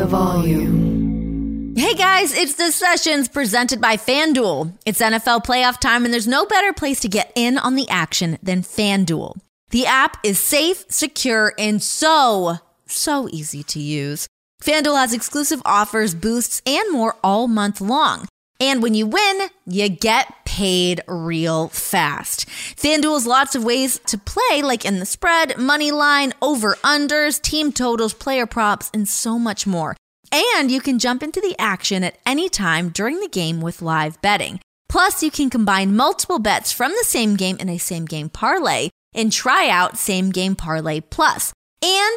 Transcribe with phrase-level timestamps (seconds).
[0.00, 1.74] the volume.
[1.76, 4.72] Hey guys, it's the sessions presented by FanDuel.
[4.86, 8.38] It's NFL playoff time, and there's no better place to get in on the action
[8.42, 9.38] than FanDuel.
[9.72, 14.26] The app is safe, secure, and so, so easy to use.
[14.62, 18.26] FanDuel has exclusive offers, boosts, and more all month long.
[18.60, 22.46] And when you win, you get paid real fast.
[22.46, 27.40] FanDuel has lots of ways to play, like in the spread, money line, over unders,
[27.40, 29.96] team totals, player props, and so much more.
[30.30, 34.20] And you can jump into the action at any time during the game with live
[34.20, 34.60] betting.
[34.88, 38.90] Plus, you can combine multiple bets from the same game in a same game parlay
[39.14, 41.52] and try out same game parlay plus.
[41.82, 42.16] And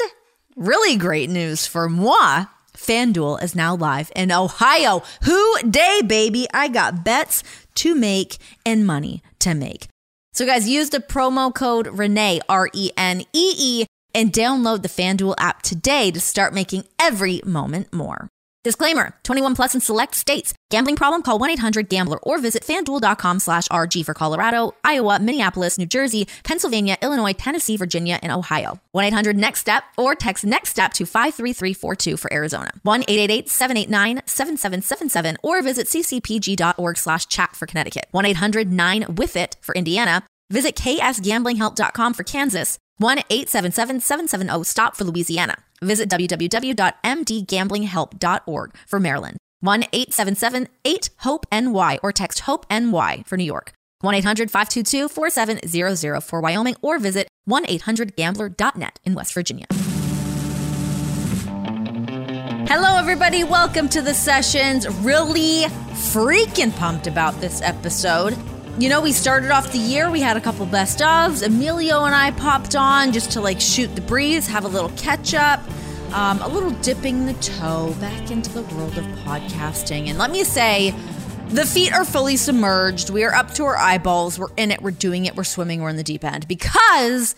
[0.55, 2.47] really great news for moi
[2.83, 5.03] FanDuel is now live in Ohio.
[5.23, 6.47] Who day, baby?
[6.53, 7.43] I got bets
[7.75, 9.87] to make and money to make.
[10.33, 14.89] So, guys, use the promo code Renee, R E N E E, and download the
[14.89, 18.27] FanDuel app today to start making every moment more.
[18.63, 20.53] Disclaimer 21 plus in select states.
[20.69, 21.21] Gambling problem?
[21.21, 26.27] Call 1 800 Gambler or visit fanduel.com slash RG for Colorado, Iowa, Minneapolis, New Jersey,
[26.43, 28.79] Pennsylvania, Illinois, Tennessee, Virginia, and Ohio.
[28.93, 32.71] 1 800 Next Step or text Next Step to 53342 for Arizona.
[32.83, 38.05] 1 888 789 7777 or visit ccpg.org slash chat for Connecticut.
[38.11, 40.23] 1 800 9 with it for Indiana.
[40.49, 42.79] Visit ksgamblinghelp.com for Kansas.
[42.97, 45.57] 1 877 770 STOP for Louisiana.
[45.83, 49.37] Visit www.mdgamblinghelp.org for Maryland.
[49.61, 53.71] 1 877 8 HOPE NY or text HOPE NY for New York.
[54.01, 59.67] 1 800 522 4700 for Wyoming or visit 1 800 gambler.net in West Virginia.
[62.67, 63.43] Hello, everybody.
[63.43, 64.87] Welcome to the sessions.
[64.99, 65.63] Really
[66.11, 68.37] freaking pumped about this episode.
[68.79, 71.45] You know, we started off the year, we had a couple best ofs.
[71.45, 75.35] Emilio and I popped on just to like shoot the breeze, have a little catch
[75.35, 75.59] up,
[76.11, 80.09] um, a little dipping the toe back into the world of podcasting.
[80.09, 80.89] And let me say,
[81.49, 83.11] the feet are fully submerged.
[83.11, 84.39] We are up to our eyeballs.
[84.39, 84.81] We're in it.
[84.81, 85.35] We're doing it.
[85.35, 85.83] We're swimming.
[85.83, 86.47] We're in the deep end.
[86.47, 87.35] Because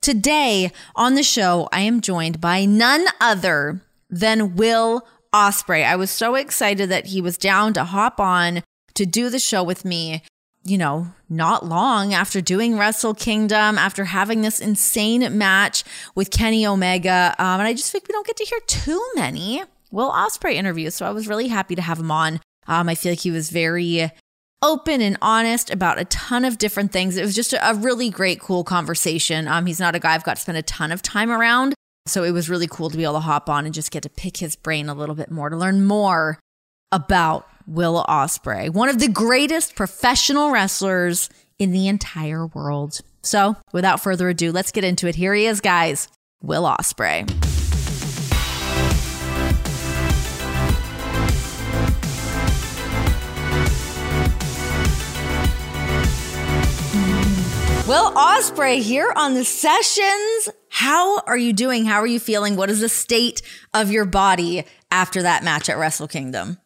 [0.00, 5.84] today on the show, I am joined by none other than Will Ospreay.
[5.84, 8.62] I was so excited that he was down to hop on
[8.94, 10.22] to do the show with me
[10.68, 15.84] you know, not long after doing Wrestle Kingdom, after having this insane match
[16.14, 17.34] with Kenny Omega.
[17.38, 20.94] Um, and I just think we don't get to hear too many Will Ospreay interviews.
[20.94, 22.40] So I was really happy to have him on.
[22.66, 24.10] Um, I feel like he was very
[24.60, 27.16] open and honest about a ton of different things.
[27.16, 29.48] It was just a, a really great, cool conversation.
[29.48, 31.74] Um, he's not a guy I've got to spend a ton of time around.
[32.06, 34.08] So it was really cool to be able to hop on and just get to
[34.08, 36.38] pick his brain a little bit more to learn more
[36.92, 41.28] about Will Ospreay, one of the greatest professional wrestlers
[41.58, 43.00] in the entire world.
[43.22, 45.14] So, without further ado, let's get into it.
[45.14, 46.08] Here he is, guys.
[46.42, 47.28] Will Ospreay.
[57.88, 60.50] Will Ospreay here on the sessions.
[60.68, 61.86] How are you doing?
[61.86, 62.54] How are you feeling?
[62.54, 63.40] What is the state
[63.72, 66.58] of your body after that match at Wrestle Kingdom?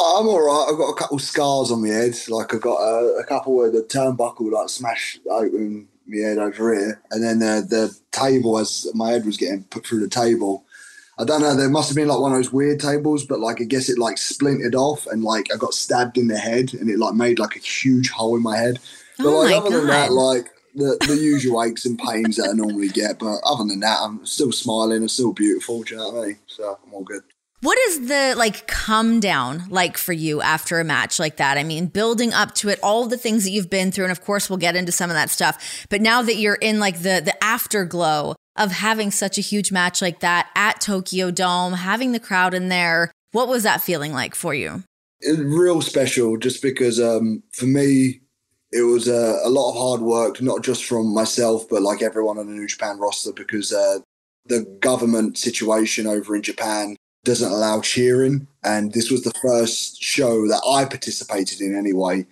[0.00, 0.66] I'm all right.
[0.70, 2.14] I've got a couple scars on my head.
[2.28, 6.74] Like I've got a, a couple where the turnbuckle like smashed open my head over
[6.74, 10.64] here, and then uh, the table as my head was getting put through the table.
[11.18, 11.54] I don't know.
[11.54, 13.98] There must have been like one of those weird tables, but like I guess it
[13.98, 17.38] like splintered off, and like I got stabbed in the head, and it like made
[17.38, 18.78] like a huge hole in my head.
[19.18, 22.52] But Oh like other than that, like the, the usual aches and pains that I
[22.52, 23.18] normally get.
[23.18, 25.02] But other than that, I'm still smiling.
[25.02, 25.82] I'm still beautiful.
[25.82, 26.38] Do you know what I mean?
[26.46, 27.22] So I'm all good.
[27.62, 31.58] What is the like come down like for you after a match like that?
[31.58, 34.24] I mean, building up to it, all the things that you've been through, and of
[34.24, 35.86] course we'll get into some of that stuff.
[35.90, 40.00] But now that you're in like the the afterglow of having such a huge match
[40.00, 44.34] like that at Tokyo Dome, having the crowd in there, what was that feeling like
[44.34, 44.82] for you?
[45.22, 48.22] Real special just because um, for me
[48.72, 52.46] it was a lot of hard work not just from myself but like everyone on
[52.46, 53.98] the new japan roster because uh,
[54.46, 60.46] the government situation over in japan doesn't allow cheering and this was the first show
[60.48, 62.26] that i participated in anyway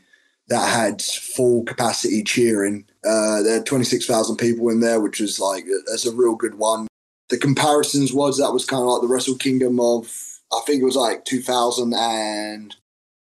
[0.49, 5.65] that had full capacity cheering uh, there had 26000 people in there which was like
[5.87, 6.87] that's a real good one
[7.29, 10.11] the comparisons was that was kind of like the wrestle kingdom of
[10.53, 12.77] i think it was like 2000 and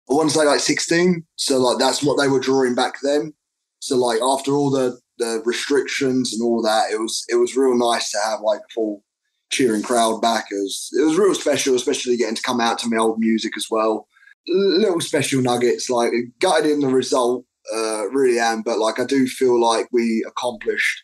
[0.09, 1.25] I want to say like 16.
[1.35, 3.33] So like that's what they were drawing back then.
[3.79, 7.77] So like after all the the restrictions and all that, it was it was real
[7.77, 9.03] nice to have like full
[9.49, 10.45] cheering crowd back.
[10.51, 13.53] It was it was real special, especially getting to come out to my old music
[13.57, 14.07] as well.
[14.47, 18.61] Little special nuggets, like gutted in the result, uh, really am.
[18.61, 21.03] But like I do feel like we accomplished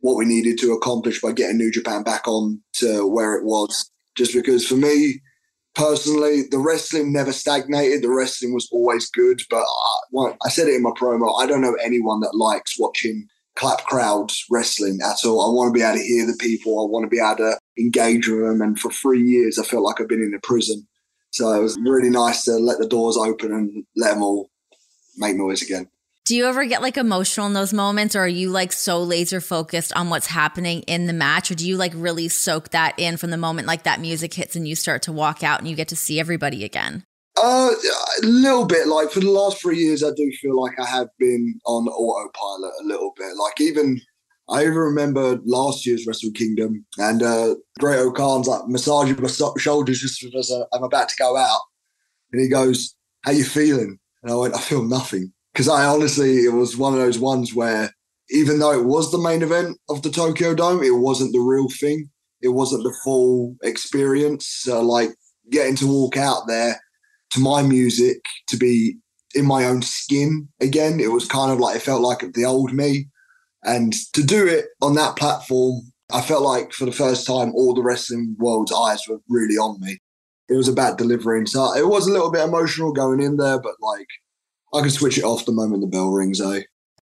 [0.00, 3.90] what we needed to accomplish by getting New Japan back on to where it was.
[4.16, 5.20] Just because for me,
[5.74, 8.02] personally, the wrestling never stagnated.
[8.02, 9.42] The wrestling was always good.
[9.50, 11.40] But I, well, I said it in my promo.
[11.40, 15.50] I don't know anyone that likes watching clap crowds wrestling at all.
[15.50, 16.80] I want to be able to hear the people.
[16.80, 18.60] I want to be able to engage with them.
[18.60, 20.86] And for three years, I felt like I've been in a prison.
[21.32, 24.50] So it was really nice to let the doors open and let them all
[25.16, 25.88] make noise again.
[26.26, 29.40] Do you ever get like emotional in those moments or are you like so laser
[29.40, 33.16] focused on what's happening in the match or do you like really soak that in
[33.16, 35.74] from the moment like that music hits and you start to walk out and you
[35.74, 37.04] get to see everybody again?
[37.42, 37.70] Uh,
[38.22, 38.86] a little bit.
[38.86, 42.72] Like for the last three years, I do feel like I have been on autopilot
[42.82, 43.34] a little bit.
[43.36, 44.00] Like even
[44.48, 49.28] I even remember last year's Wrestle Kingdom and uh, Great-O-Khan's like massaging my
[49.58, 51.60] shoulders just as I'm about to go out,
[52.32, 56.44] and he goes, "How you feeling?" And I went, "I feel nothing," because I honestly
[56.44, 57.94] it was one of those ones where
[58.30, 61.68] even though it was the main event of the Tokyo Dome, it wasn't the real
[61.68, 62.10] thing.
[62.42, 64.46] It wasn't the full experience.
[64.46, 65.10] So like
[65.50, 66.80] getting to walk out there
[67.30, 68.96] to my music to be
[69.34, 71.00] in my own skin again.
[71.00, 73.06] It was kind of like it felt like the old me
[73.62, 75.82] and to do it on that platform,
[76.12, 79.80] I felt like for the first time, all the wrestling world's eyes were really on
[79.80, 79.98] me.
[80.48, 81.46] It was about delivering.
[81.46, 84.08] So it was a little bit emotional going in there, but like
[84.74, 86.62] I could switch it off the moment the bell rings, eh?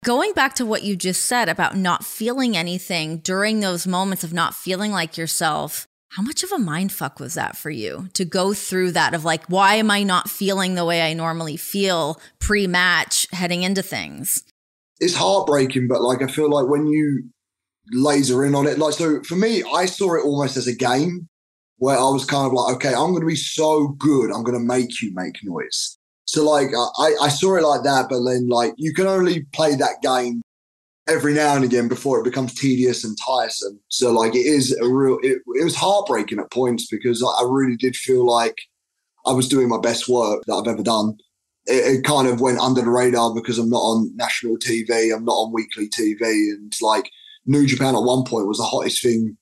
[0.04, 4.32] Going back to what you just said about not feeling anything during those moments of
[4.32, 8.24] not feeling like yourself, how much of a mind fuck was that for you to
[8.24, 12.20] go through that of like, why am I not feeling the way I normally feel
[12.38, 14.44] pre match heading into things?
[15.00, 17.24] it's heartbreaking, but like I feel like when you
[17.92, 21.26] laser in on it, like so for me, I saw it almost as a game
[21.78, 24.58] where I was kind of like, okay, I'm going to be so good, I'm going
[24.58, 25.96] to make you make noise.
[26.26, 26.68] So like
[26.98, 30.42] I, I saw it like that, but then like you can only play that game
[31.10, 33.80] every now and again before it becomes tedious and tiresome.
[33.88, 37.76] So like it is a real, it, it was heartbreaking at points because I really
[37.76, 38.56] did feel like
[39.26, 41.18] I was doing my best work that I've ever done
[41.66, 45.24] it, it, kind of went under the radar because I'm not on national TV, I'm
[45.24, 47.10] not on weekly TV, and like
[47.46, 49.36] New Japan at one point was the hottest thing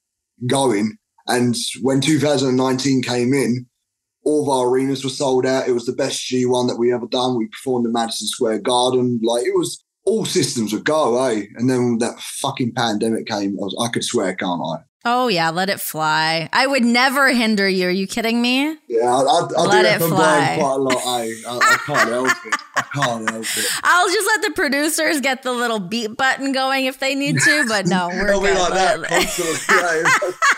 [0.46, 0.96] going.
[1.26, 3.66] And when 2019 came in,
[4.24, 5.68] all of our arenas were sold out.
[5.68, 7.36] It was the best G1 that we ever done.
[7.36, 9.20] We performed in Madison Square Garden.
[9.22, 11.42] Like it was all systems would go, eh?
[11.56, 13.56] And then that fucking pandemic came.
[13.58, 14.82] I, was, I could swear, can't I?
[15.04, 16.48] Oh yeah, let it fly.
[16.52, 17.86] I would never hinder you.
[17.86, 18.76] Are you kidding me?
[18.88, 20.56] Yeah, I, I, I let it fly.
[20.58, 20.96] quite a lot.
[21.06, 22.54] I, I, I can't help it.
[22.76, 23.66] I can't help it.
[23.84, 27.64] I'll just let the producers get the little beat button going if they need to,
[27.68, 28.54] but no, we're It'll good.
[28.54, 28.72] be like
[29.08, 30.34] that.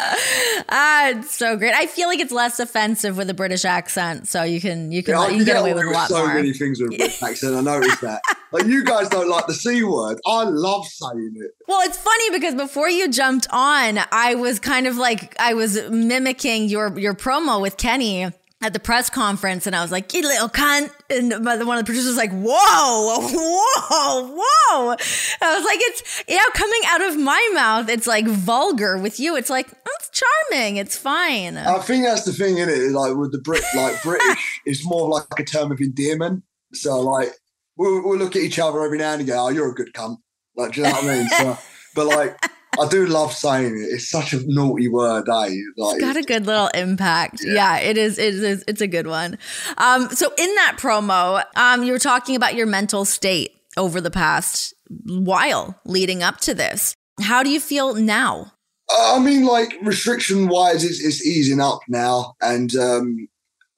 [0.68, 1.74] ah, it's so great.
[1.74, 5.14] I feel like it's less offensive with a British accent, so you can you can,
[5.14, 6.34] yeah, you can get away with a lot so more.
[6.34, 7.56] many things with a British accent.
[7.56, 8.22] I noticed that.
[8.52, 10.18] Like you guys don't like the c word.
[10.26, 11.52] I love saying it.
[11.68, 15.80] Well, it's funny because before you jumped on, I was kind of like I was
[15.88, 20.22] mimicking your your promo with Kenny at the press conference and I was like, you
[20.22, 20.90] little cunt.
[21.08, 24.96] And one of the producers was like, whoa, whoa, whoa.
[25.40, 28.98] I was like, it's, yeah, coming out of my mouth, it's like vulgar.
[28.98, 30.76] With you, it's like, oh, it's charming.
[30.76, 31.56] It's fine.
[31.56, 32.92] I think that's the thing, in it?
[32.92, 36.42] Like with the Brit, like British, it's more like a term of endearment.
[36.74, 37.30] So like,
[37.76, 39.38] we'll, we'll look at each other every now and again.
[39.38, 40.18] Oh, you're a good cunt.
[40.54, 41.28] Like, do you know what I mean?
[41.30, 41.58] So,
[41.94, 42.36] but like,
[42.78, 43.94] I do love saying it.
[43.94, 45.32] It's such a naughty word, eh?
[45.76, 47.40] Like, it's got a good little impact.
[47.44, 47.54] Yeah.
[47.54, 48.18] yeah, it is.
[48.18, 48.64] It is.
[48.68, 49.38] It's a good one.
[49.78, 54.10] Um, so in that promo, um, you were talking about your mental state over the
[54.10, 54.74] past
[55.04, 56.94] while leading up to this.
[57.20, 58.52] How do you feel now?
[58.90, 63.28] I mean, like restriction wise, it's, it's easing up now, and um,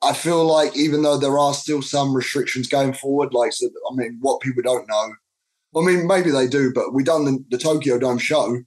[0.02, 3.94] I feel like even though there are still some restrictions going forward, like so, I
[3.94, 5.14] mean, what people don't know.
[5.75, 8.62] I mean, maybe they do, but we done the, the Tokyo Dome show,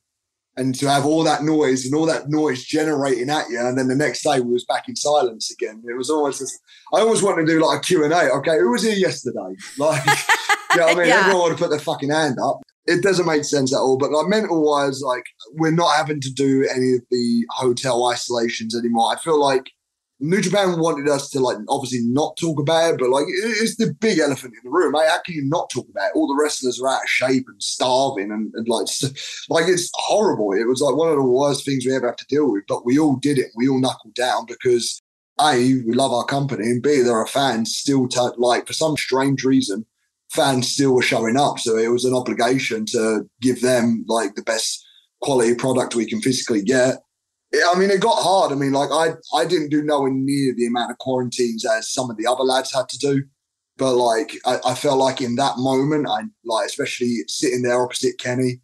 [0.57, 3.87] and to have all that noise and all that noise generating at you, and then
[3.87, 5.83] the next day we was back in silence again.
[5.87, 6.57] It was always this.
[6.93, 8.31] I always wanted to do like a Q and A.
[8.31, 9.39] Okay, who was here yesterday?
[9.77, 10.05] Like,
[10.73, 11.07] you know I mean?
[11.07, 11.19] yeah.
[11.21, 12.61] Everyone would put their fucking hand up.
[12.85, 13.97] It doesn't make sense at all.
[13.97, 18.75] But like mental wise, like we're not having to do any of the hotel isolations
[18.75, 19.13] anymore.
[19.13, 19.71] I feel like
[20.21, 23.93] New Japan wanted us to like obviously not talk about it, but like it's the
[23.99, 24.93] big elephant in the room.
[24.93, 26.15] Like, how can you not talk about it?
[26.15, 28.87] All the wrestlers are out of shape and starving, and, and like
[29.49, 30.53] like it's horrible.
[30.53, 32.63] It was like one of the worst things we ever have to deal with.
[32.67, 33.51] But we all did it.
[33.55, 35.01] We all knuckled down because
[35.41, 38.07] a we love our company, and b there are fans still
[38.37, 39.85] like for some strange reason
[40.31, 41.59] fans still were showing up.
[41.59, 44.85] So it was an obligation to give them like the best
[45.21, 47.04] quality product we can physically get
[47.73, 48.51] I mean, it got hard.
[48.51, 52.09] I mean, like I, I didn't do nowhere near the amount of quarantines as some
[52.09, 53.23] of the other lads had to do.
[53.77, 58.17] But like, I, I felt like in that moment, I like, especially sitting there opposite
[58.19, 58.61] Kenny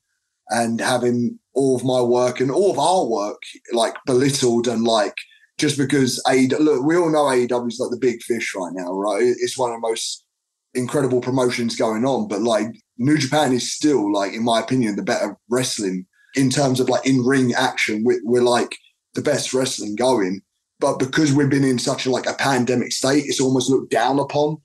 [0.50, 3.41] and having all of my work and all of our work
[3.74, 5.15] like belittled and like
[5.57, 8.91] just because A look, we all know AEW is like the big fish right now,
[8.93, 9.21] right?
[9.21, 10.25] It's one of the most
[10.74, 12.67] incredible promotions going on, but like
[12.98, 17.06] New Japan is still like, in my opinion, the better wrestling in terms of like
[17.06, 18.04] in ring action.
[18.04, 18.76] We're, we're like
[19.14, 20.42] the best wrestling going,
[20.80, 24.20] but because we've been in such a like a pandemic state, it's almost looked down
[24.20, 24.58] upon.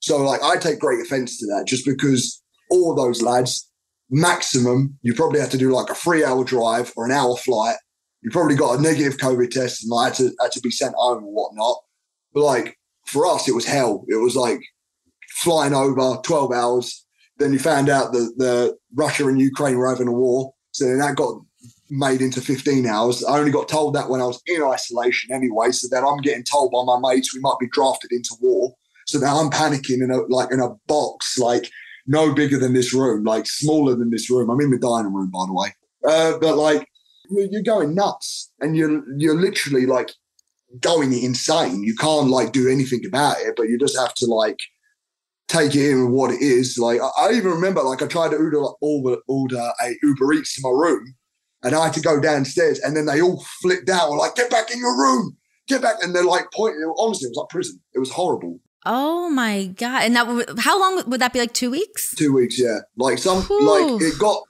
[0.00, 3.70] So like I take great offense to that, just because all those lads,
[4.10, 7.76] maximum, you probably have to do like a three hour drive or an hour flight.
[8.22, 10.94] You probably got a negative COVID test and like had to, had to be sent
[10.96, 11.76] home or whatnot.
[12.32, 14.04] But like for us, it was hell.
[14.08, 14.60] It was like
[15.42, 17.04] flying over 12 hours.
[17.38, 20.54] Then you found out that the Russia and Ukraine were having a war.
[20.74, 21.40] So then that got
[21.88, 23.24] made into 15 hours.
[23.24, 25.70] I only got told that when I was in isolation anyway.
[25.70, 28.74] So then I'm getting told by my mates we might be drafted into war.
[29.06, 31.70] So now I'm panicking in a like in a box, like
[32.06, 34.50] no bigger than this room, like smaller than this room.
[34.50, 35.68] I'm in the dining room, by the way.
[36.06, 36.88] Uh, but like
[37.30, 40.10] you're going nuts, and you're you're literally like
[40.80, 41.84] going insane.
[41.84, 44.58] You can't like do anything about it, but you just have to like
[45.48, 46.78] take it in what it is.
[46.78, 50.56] Like I, I even remember, like I tried to order order, order a Uber Eats
[50.56, 51.14] to my room,
[51.62, 54.50] and I had to go downstairs, and then they all flipped out, were like, "Get
[54.50, 55.36] back in your room,
[55.68, 56.82] get back!" And they're like pointing.
[56.98, 57.80] Honestly, it was like prison.
[57.94, 58.60] It was horrible.
[58.86, 60.04] Oh my god!
[60.04, 61.38] And that how long would that be?
[61.38, 62.14] Like two weeks?
[62.14, 62.80] Two weeks, yeah.
[62.96, 64.42] Like some, like it got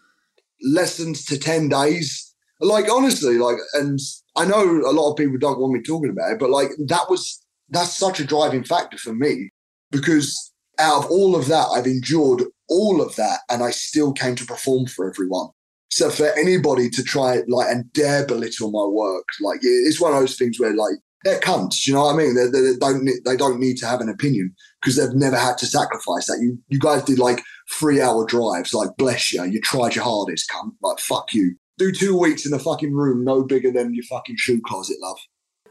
[0.63, 2.35] lessons to ten days.
[2.61, 3.99] Like honestly, like, and
[4.37, 7.09] I know a lot of people don't want me talking about it, but like that
[7.09, 9.51] was that's such a driving factor for me
[9.91, 14.35] because out of all of that, I've endured all of that, and I still came
[14.37, 15.49] to perform for everyone.
[15.91, 20.21] So for anybody to try like and dare belittle my work, like it's one of
[20.21, 21.87] those things where like they're cunts.
[21.87, 22.35] You know what I mean?
[22.35, 25.57] They, they, they don't they don't need to have an opinion because they've never had
[25.59, 26.41] to sacrifice that.
[26.41, 27.41] You you guys did like
[27.73, 28.75] three hour drives.
[28.75, 30.73] Like bless you, you tried your hardest, cunt.
[30.83, 31.55] Like fuck you.
[31.79, 35.19] Do two weeks in a fucking room no bigger than your fucking shoe closet, love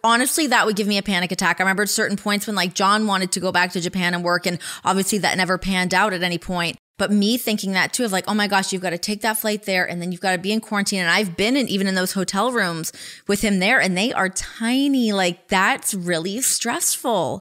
[0.03, 1.59] honestly that would give me a panic attack.
[1.59, 4.23] I remember at certain points when like John wanted to go back to Japan and
[4.23, 6.77] work and obviously that never panned out at any point.
[6.97, 9.39] But me thinking that too of like, oh my gosh, you've got to take that
[9.39, 10.99] flight there and then you've got to be in quarantine.
[10.99, 12.91] And I've been in even in those hotel rooms
[13.27, 15.11] with him there and they are tiny.
[15.11, 17.39] Like that's really stressful.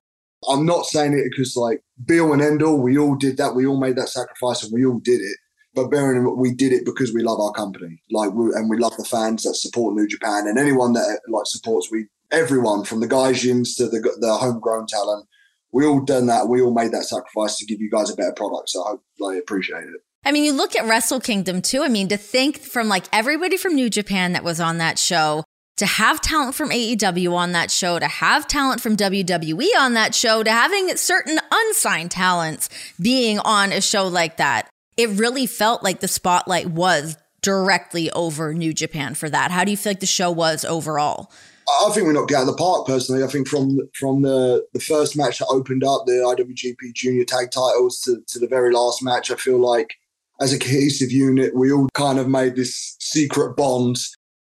[0.49, 3.55] I'm not saying it because like be Bill and Endel, we all did that.
[3.55, 5.37] We all made that sacrifice and we all did it.
[5.75, 8.69] But bearing in mind, we did it because we love our company, like, we, and
[8.69, 11.89] we love the fans that support New Japan and anyone that like supports.
[11.91, 15.27] We everyone from the Gaijins to the the homegrown talent
[15.73, 16.49] we all done that.
[16.49, 18.69] We all made that sacrifice to give you guys a better product.
[18.69, 20.03] So I hope they appreciate it.
[20.25, 21.83] I mean, you look at Wrestle Kingdom too.
[21.83, 25.43] I mean, to think from like everybody from New Japan that was on that show,
[25.79, 30.15] to have talent from AEW on that show, to have talent from WWE on that
[30.15, 32.69] show, to having certain unsigned talents
[33.01, 38.55] being on a show like that, it really felt like the spotlight was directly over
[38.55, 39.51] New Japan for that.
[39.51, 41.33] How do you feel like the show was overall?
[41.69, 43.23] I think we knocked out of the park personally.
[43.23, 47.51] I think from from the, the first match that opened up the IWGP Junior Tag
[47.51, 49.95] Titles to, to the very last match, I feel like
[50.41, 53.99] as a cohesive unit, we all kind of made this secret bond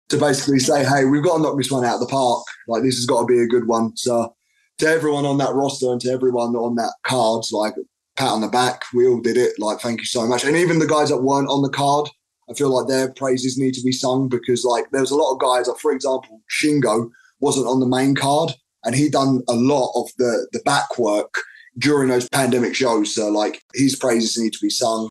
[0.08, 2.44] to basically say, hey, we've got to knock this one out of the park.
[2.68, 3.96] Like this has got to be a good one.
[3.96, 4.34] So
[4.78, 7.74] to everyone on that roster and to everyone on that card, like
[8.16, 9.58] pat on the back, we all did it.
[9.58, 10.44] Like thank you so much.
[10.44, 12.08] And even the guys that weren't on the card,
[12.50, 15.40] I feel like their praises need to be sung because like there's a lot of
[15.40, 18.52] guys, like for example, Shingo wasn't on the main card
[18.84, 21.34] and he done a lot of the the back work
[21.78, 23.14] during those pandemic shows.
[23.14, 25.08] So like his praises need to be sung.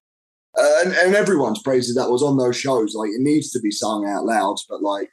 [0.57, 3.71] Uh, and, and everyone's praises that was on those shows, like it needs to be
[3.71, 4.57] sung out loud.
[4.67, 5.09] But like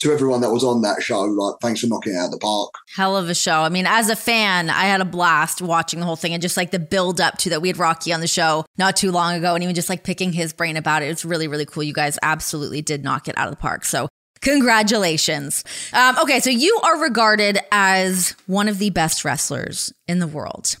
[0.00, 2.38] to everyone that was on that show, like thanks for knocking it out of the
[2.38, 2.70] park.
[2.94, 3.62] Hell of a show.
[3.62, 6.56] I mean, as a fan, I had a blast watching the whole thing and just
[6.56, 7.62] like the build up to that.
[7.62, 10.32] We had Rocky on the show not too long ago, and even just like picking
[10.32, 11.06] his brain about it.
[11.06, 11.82] It's really, really cool.
[11.82, 13.84] You guys absolutely did knock it out of the park.
[13.84, 14.08] So
[14.40, 15.64] Congratulations.
[15.92, 20.76] Um, okay, so you are regarded as one of the best wrestlers in the world.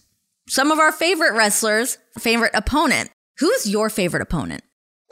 [0.48, 3.10] Some of our favorite wrestlers, favorite opponent.
[3.38, 4.62] Who's your favorite opponent?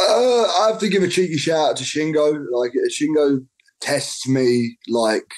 [0.00, 2.46] Uh, I have to give a cheeky shout out to Shingo.
[2.50, 3.46] Like Shingo
[3.80, 5.32] tests me like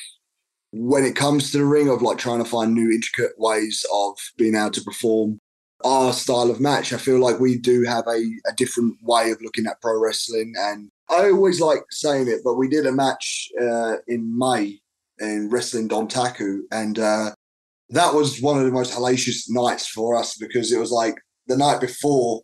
[0.72, 4.16] when it comes to the ring of like trying to find new intricate ways of
[4.36, 5.40] being able to perform
[5.84, 6.92] our style of match.
[6.92, 10.52] I feel like we do have a, a different way of looking at pro wrestling.
[10.58, 14.80] And I always like saying it, but we did a match uh, in May
[15.20, 16.60] in Wrestling Dontaku.
[16.70, 17.30] And uh,
[17.90, 21.16] that was one of the most hellacious nights for us because it was like
[21.46, 22.42] the night before,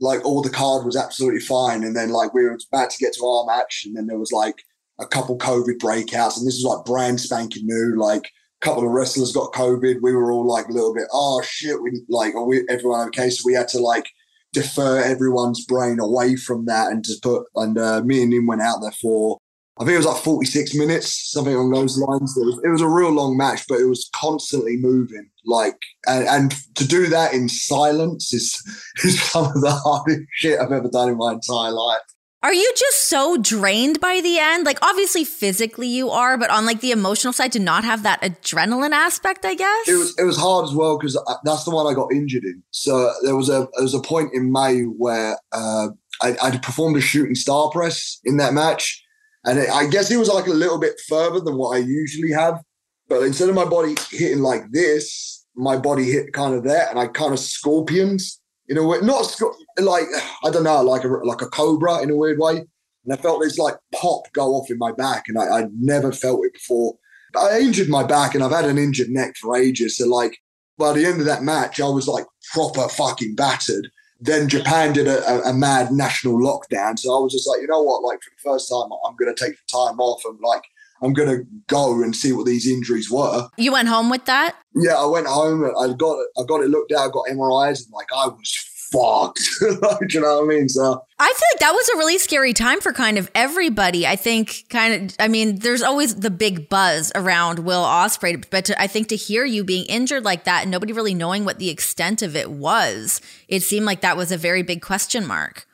[0.00, 1.84] like all the card was absolutely fine.
[1.84, 3.82] And then like we were about to get to our match.
[3.84, 4.62] And then there was like
[5.00, 7.96] a couple COVID breakouts, and this is like brand spanking new.
[7.96, 10.02] Like a couple of wrestlers got COVID.
[10.02, 13.30] We were all like a little bit, oh shit, we like, are we everyone okay?
[13.30, 14.06] So we had to like
[14.52, 17.46] defer everyone's brain away from that and just put.
[17.56, 19.38] And uh, me and him went out there for
[19.80, 22.36] I think it was like 46 minutes, something along those lines.
[22.36, 25.30] It was, it was a real long match, but it was constantly moving.
[25.46, 28.62] Like, and, and to do that in silence is,
[29.04, 32.02] is some of the hardest shit I've ever done in my entire life.
[32.42, 34.64] Are you just so drained by the end?
[34.64, 38.22] Like obviously physically you are, but on like the emotional side to not have that
[38.22, 39.88] adrenaline aspect, I guess.
[39.88, 42.62] It was it was hard as well because that's the one I got injured in.
[42.70, 45.88] So there was a there was a point in May where uh,
[46.22, 49.04] I, I performed a shooting star press in that match,
[49.44, 52.32] and it, I guess it was like a little bit further than what I usually
[52.32, 52.62] have.
[53.06, 56.98] But instead of my body hitting like this, my body hit kind of there, and
[56.98, 58.39] I kind of scorpions
[58.70, 59.36] in a way, not
[59.78, 60.06] like
[60.44, 62.64] I don't know, like a like a cobra in a weird way.
[63.04, 66.12] And I felt this like pop go off in my back, and I, I'd never
[66.12, 66.94] felt it before.
[67.36, 69.98] I injured my back, and I've had an injured neck for ages.
[69.98, 70.38] So like
[70.78, 72.24] by the end of that match, I was like
[72.54, 73.90] proper fucking battered.
[74.20, 77.66] Then Japan did a, a, a mad national lockdown, so I was just like, you
[77.66, 78.04] know what?
[78.04, 80.62] Like for the first time, I'm going to take the time off and like
[81.02, 83.48] I'm going to go and see what these injuries were.
[83.56, 84.56] You went home with that?
[84.74, 85.64] Yeah, I went home.
[85.64, 86.28] I got it.
[86.38, 86.98] I got it looked at.
[86.98, 89.40] I got MRIs, and like I was fucked.
[89.60, 90.68] you know what I mean?
[90.68, 94.06] So I feel like that was a really scary time for kind of everybody.
[94.06, 95.16] I think kind of.
[95.18, 99.16] I mean, there's always the big buzz around Will Ospreay, but to, I think to
[99.16, 102.50] hear you being injured like that and nobody really knowing what the extent of it
[102.50, 105.66] was, it seemed like that was a very big question mark.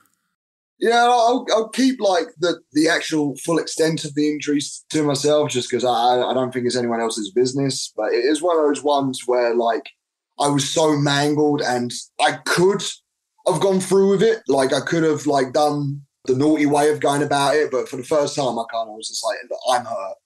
[0.79, 5.51] Yeah, I'll, I'll keep like the the actual full extent of the injuries to myself,
[5.51, 7.93] just because I I don't think it's anyone else's business.
[7.97, 9.89] But it is one of those ones where like
[10.39, 12.83] I was so mangled, and I could
[13.47, 14.43] have gone through with it.
[14.49, 17.97] Like I could have like done the naughty way of going about it, but for
[17.97, 19.39] the first time, I kind of was just like,
[19.71, 20.17] I'm hurt.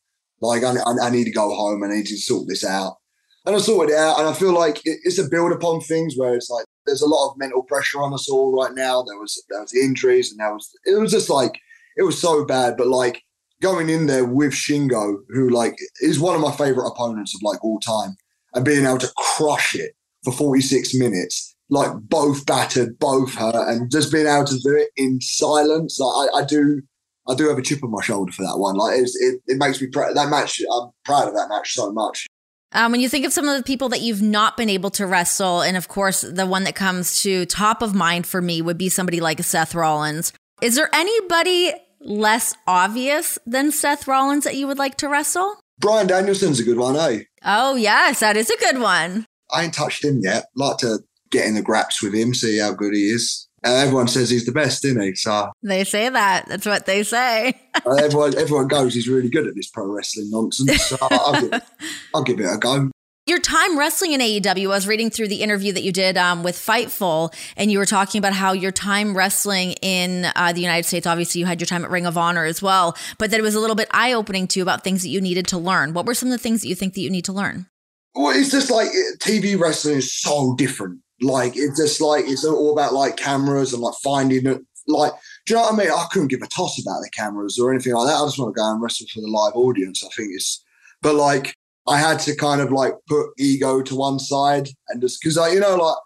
[0.40, 1.84] Like I, I, need to go home.
[1.84, 2.96] I need to sort this out.
[3.44, 6.34] And I sorted it out, and I feel like it's a build upon things where
[6.34, 9.02] it's like there's a lot of mental pressure on us all right now.
[9.02, 11.60] There was there was injuries, and there was it was just like
[11.96, 12.76] it was so bad.
[12.76, 13.22] But like
[13.60, 17.62] going in there with Shingo, who like is one of my favorite opponents of like
[17.64, 18.16] all time,
[18.54, 19.92] and being able to crush it
[20.24, 24.88] for 46 minutes, like both battered, both hurt, and just being able to do it
[24.96, 25.98] in silence.
[25.98, 26.82] Like I, I do,
[27.28, 28.76] I do have a chip on my shoulder for that one.
[28.76, 30.16] Like it, it makes me proud.
[30.16, 32.26] That match, I'm proud of that match so much.
[32.72, 35.06] Um, when you think of some of the people that you've not been able to
[35.06, 38.78] wrestle, and of course, the one that comes to top of mind for me would
[38.78, 40.32] be somebody like Seth Rollins.
[40.62, 45.58] Is there anybody less obvious than Seth Rollins that you would like to wrestle?
[45.80, 47.22] Bryan Danielson's a good one, eh?
[47.44, 49.26] Oh, yes, that is a good one.
[49.50, 50.44] I ain't touched him yet.
[50.54, 53.48] Like to get in the graps with him, see how good he is.
[53.62, 55.14] And everyone says he's the best, isn't he?
[55.14, 56.46] So they say that.
[56.48, 57.60] That's what they say.
[57.86, 60.82] everyone, everyone goes, he's really good at this pro wrestling nonsense.
[60.82, 61.62] So I'll, give it,
[62.14, 62.90] I'll give it a go.
[63.26, 66.42] Your time wrestling in AEW, I was reading through the interview that you did um,
[66.42, 70.84] with Fightful, and you were talking about how your time wrestling in uh, the United
[70.86, 73.42] States, obviously you had your time at Ring of Honor as well, but that it
[73.42, 75.92] was a little bit eye opening too about things that you needed to learn.
[75.92, 77.66] What were some of the things that you think that you need to learn?
[78.14, 81.00] Well, it's just like TV wrestling is so different.
[81.20, 84.60] Like it's just like it's all about like cameras and like finding it.
[84.86, 85.12] Like,
[85.46, 85.90] do you know what I mean?
[85.90, 88.16] I couldn't give a toss about the cameras or anything like that.
[88.16, 90.02] I just want to go and wrestle for the live audience.
[90.04, 90.64] I think it's,
[91.02, 91.54] but like
[91.86, 95.48] I had to kind of like put ego to one side and just because I,
[95.48, 95.96] you know, like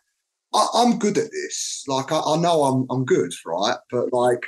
[0.55, 1.85] I, am good at this.
[1.87, 3.77] Like I, I, know I'm I'm good, right?
[3.90, 4.44] But like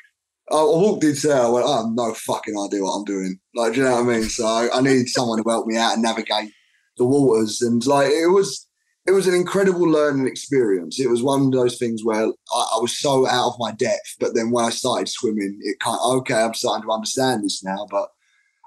[0.50, 3.38] I, walked into there, I went, I have no fucking idea what I'm doing.
[3.54, 4.28] Like, do you know what I mean?
[4.28, 6.52] So I, I need someone to help me out and navigate
[6.96, 7.62] the waters.
[7.62, 8.65] And like it was
[9.06, 10.98] it was an incredible learning experience.
[10.98, 14.16] It was one of those things where I, I, was so out of my depth,
[14.18, 17.62] but then when I started swimming, it kind of okay, I'm starting to understand this
[17.62, 17.86] now.
[17.88, 18.08] But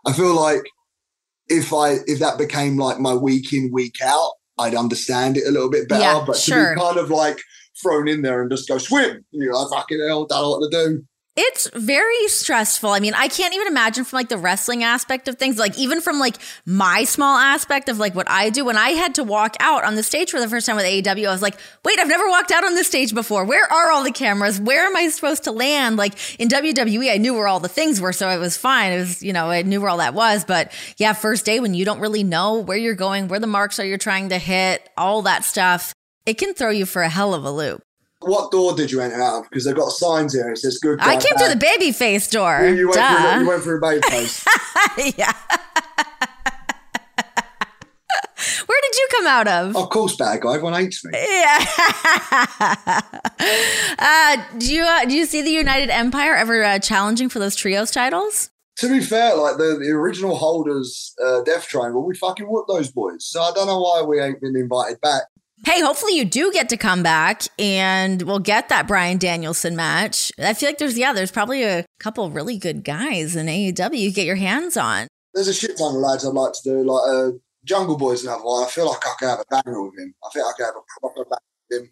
[0.05, 0.61] I feel like
[1.49, 5.51] if I if that became like my week in week out, I'd understand it a
[5.51, 6.03] little bit better.
[6.03, 6.69] Yeah, but sure.
[6.69, 7.39] to be kind of like
[7.81, 10.87] thrown in there and just go swim, you're like fucking hell, don't know what to
[10.87, 11.03] do.
[11.35, 12.89] It's very stressful.
[12.89, 16.01] I mean, I can't even imagine from like the wrestling aspect of things, like even
[16.01, 18.65] from like my small aspect of like what I do.
[18.65, 21.27] When I had to walk out on the stage for the first time with AEW,
[21.27, 23.45] I was like, wait, I've never walked out on this stage before.
[23.45, 24.59] Where are all the cameras?
[24.59, 25.95] Where am I supposed to land?
[25.95, 28.91] Like in WWE, I knew where all the things were, so it was fine.
[28.91, 30.43] It was, you know, I knew where all that was.
[30.43, 33.79] But yeah, first day when you don't really know where you're going, where the marks
[33.79, 35.93] are you're trying to hit, all that stuff,
[36.25, 37.81] it can throw you for a hell of a loop.
[38.21, 39.49] What door did you enter out of?
[39.49, 40.49] Because they've got signs here.
[40.49, 40.99] It says good.
[41.01, 42.59] I came through the baby face door.
[42.63, 44.45] You, you, went, through, you went through a baby face.
[45.17, 45.31] yeah.
[48.65, 49.75] Where did you come out of?
[49.75, 50.55] Of course, bad guy.
[50.55, 51.11] Everyone hates me.
[51.13, 51.65] Yeah.
[53.99, 57.55] uh, do you uh, do you see the United Empire ever uh, challenging for those
[57.55, 58.49] trios titles?
[58.77, 62.91] To be fair, like the, the original holders, uh, Death Triangle, we fucking whooped those
[62.91, 63.25] boys.
[63.25, 65.23] So I don't know why we ain't been invited back.
[65.65, 70.31] Hey, hopefully you do get to come back and we'll get that Bryan Danielson match.
[70.39, 74.11] I feel like there's, yeah, there's probably a couple really good guys in AEW you
[74.11, 75.07] get your hands on.
[75.33, 76.83] There's a shit ton of lads I'd like to do.
[76.83, 77.31] Like uh,
[77.65, 78.65] Jungle Boy's another one.
[78.65, 80.13] I feel like I could have a banger with him.
[80.23, 81.91] I think I could have a proper banger with him.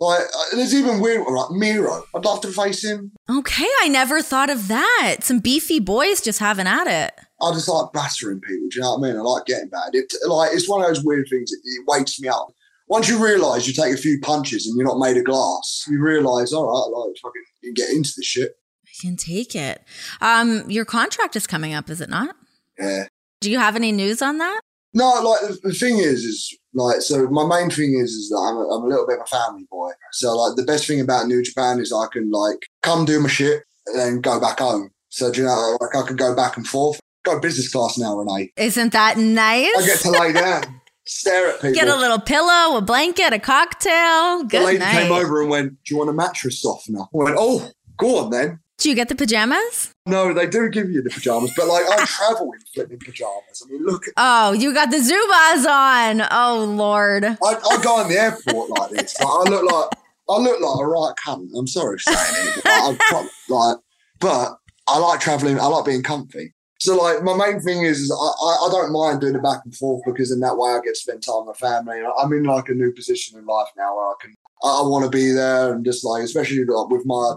[0.00, 2.02] Like, uh, there's even weird like Miro.
[2.16, 3.12] I'd love to face him.
[3.30, 5.18] Okay, I never thought of that.
[5.20, 7.14] Some beefy boys just having at it.
[7.40, 8.68] I just like battering people.
[8.70, 9.20] Do you know what I mean?
[9.20, 9.90] I like getting bad.
[9.92, 11.52] It, like, it's one of those weird things.
[11.52, 12.52] It, it wakes me up
[12.86, 16.00] once you realise you take a few punches and you're not made of glass, you
[16.00, 18.52] realise, all right, like fucking you get into the shit.
[18.86, 19.82] I can take it.
[20.20, 22.36] Um, your contract is coming up, is it not?
[22.78, 23.06] Yeah.
[23.40, 24.60] Do you have any news on that?
[24.92, 27.26] No, like the, thing is, is like so.
[27.28, 29.66] My main thing is, is that I'm a, I'm a little bit of a family
[29.68, 29.90] boy.
[30.12, 33.28] So like the best thing about New Japan is I can like come do my
[33.28, 34.90] shit and then go back home.
[35.08, 37.00] So do you know, like I can go back and forth.
[37.24, 38.52] Go business class now, Renee.
[38.56, 39.74] Isn't that nice?
[39.76, 40.80] I get to lay down.
[41.06, 41.74] Stare at people.
[41.74, 44.42] Get a little pillow, a blanket, a cocktail.
[44.44, 45.02] Good the lady night.
[45.02, 48.30] came over and went, "Do you want a mattress softener?" I went, "Oh, go on
[48.30, 49.92] then." Do you get the pajamas?
[50.06, 53.62] No, they do give you the pajamas, but like I travel in flipping pajamas.
[53.64, 56.26] I mean, look, at, Oh, you got the Zubaz on.
[56.30, 57.24] Oh Lord.
[57.24, 59.18] I, I go in the airport like this.
[59.20, 59.90] Like, I look like
[60.28, 61.50] I look like a right cunt.
[61.56, 63.76] I'm sorry for saying it, but like,
[64.20, 65.60] but I like traveling.
[65.60, 66.53] I like being comfy.
[66.80, 69.74] So like my main thing is, is I, I don't mind doing the back and
[69.74, 72.02] forth because in that way I get to spend time with my family.
[72.20, 75.10] I'm in like a new position in life now where I can I, want to
[75.10, 77.36] be there and just like especially like, with my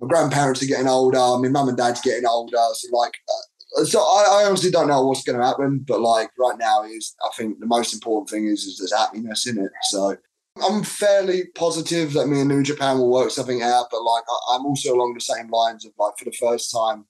[0.00, 2.56] my grandparents are getting older, my mum and dad's getting older.
[2.74, 6.30] So like uh, so I, I honestly don't know what's going to happen, but like
[6.38, 9.70] right now is I think the most important thing is is there's happiness in it.
[9.84, 10.16] So
[10.62, 14.54] I'm fairly positive that me and New Japan will work something out, but like I,
[14.54, 17.06] I'm also along the same lines of like for the first time,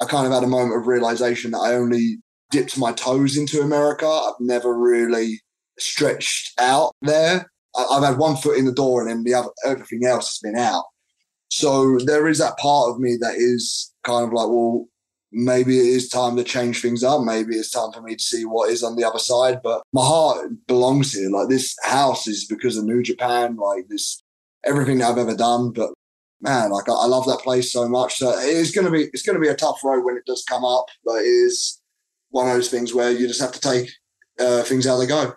[0.00, 2.18] I kind of had a moment of realization that I only
[2.50, 4.06] dipped my toes into America.
[4.06, 5.40] I've never really
[5.78, 7.50] stretched out there.
[7.76, 10.56] I've had one foot in the door, and then the other everything else has been
[10.56, 10.84] out.
[11.48, 14.86] So there is that part of me that is kind of like, well,
[15.32, 17.22] maybe it is time to change things up.
[17.22, 19.60] Maybe it's time for me to see what is on the other side.
[19.62, 21.30] But my heart belongs here.
[21.30, 23.56] Like this house is because of New Japan.
[23.56, 24.22] Like this,
[24.64, 25.72] everything that I've ever done.
[25.72, 25.93] But
[26.44, 28.16] man, like I, I love that place so much.
[28.16, 30.26] So it is going to be, it's going to be a tough road when it
[30.26, 30.86] does come up.
[31.04, 31.80] But it is
[32.30, 33.90] one of those things where you just have to take
[34.38, 35.34] uh, things how they go.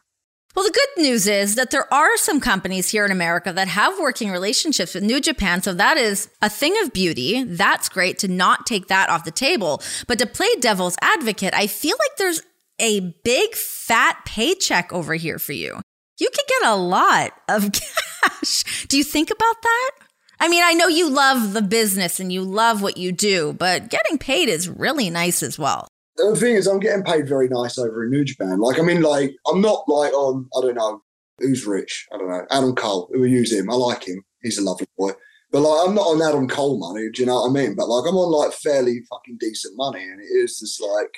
[0.55, 3.99] Well, the good news is that there are some companies here in America that have
[3.99, 5.61] working relationships with New Japan.
[5.61, 7.43] So that is a thing of beauty.
[7.43, 9.83] That's great to not take that off the table.
[10.07, 12.41] But to play devil's advocate, I feel like there's
[12.79, 15.79] a big fat paycheck over here for you.
[16.19, 17.71] You could get a lot of
[18.23, 18.87] cash.
[18.87, 19.91] Do you think about that?
[20.39, 23.89] I mean, I know you love the business and you love what you do, but
[23.89, 25.87] getting paid is really nice as well.
[26.15, 28.59] the thing is, I'm getting paid very nice over in New Japan.
[28.59, 31.01] Like, I mean, like, I'm not like on, I don't know,
[31.39, 32.07] who's rich?
[32.13, 33.09] I don't know, Adam Cole.
[33.17, 33.69] We use him.
[33.69, 34.23] I like him.
[34.41, 35.11] He's a lovely boy.
[35.51, 37.09] But like, I'm not on Adam Cole money.
[37.11, 37.75] Do you know what I mean?
[37.75, 41.17] But like, I'm on like fairly fucking decent money, and it is just like,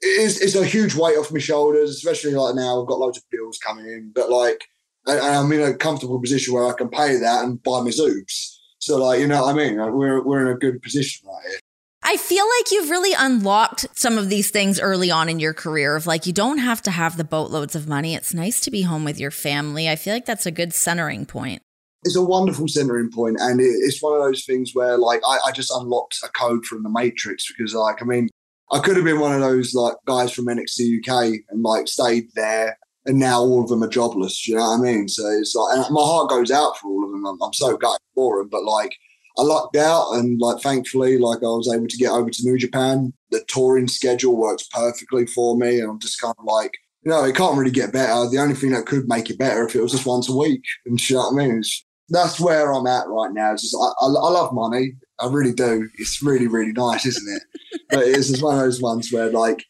[0.00, 0.40] it is.
[0.40, 2.80] It's a huge weight off my shoulders, especially like now.
[2.80, 4.64] I've got loads of bills coming in, but like,
[5.06, 8.56] and I'm in a comfortable position where I can pay that and buy my zoobs.
[8.78, 9.76] So like, you know what I mean?
[9.76, 11.58] Like, we're we're in a good position right here.
[12.02, 15.96] I feel like you've really unlocked some of these things early on in your career
[15.96, 18.14] of like you don't have to have the boatloads of money.
[18.14, 19.88] It's nice to be home with your family.
[19.88, 21.60] I feel like that's a good centering point.
[22.04, 25.52] it's a wonderful centering point and it's one of those things where like I, I
[25.52, 28.28] just unlocked a code from the matrix because like i mean
[28.72, 32.28] i could have been one of those like guys from nxt uk and like stayed
[32.34, 35.54] there and now all of them are jobless you know what i mean so it's
[35.54, 38.38] like and my heart goes out for all of them i'm, I'm so gutted for
[38.38, 38.94] them but like
[39.38, 42.58] i lucked out and like thankfully like i was able to get over to new
[42.58, 47.10] japan the touring schedule works perfectly for me and i'm just kind of like you
[47.10, 48.28] know, it can't really get better.
[48.28, 50.62] The only thing that could make it better if it was just once a week.
[50.84, 51.58] And you know what I mean?
[51.58, 53.52] It's, that's where I'm at right now.
[53.52, 54.92] It's just I, I, I love money.
[55.18, 55.88] I really do.
[55.96, 57.42] It's really really nice, isn't it?
[57.90, 59.64] but it's just one of those ones where like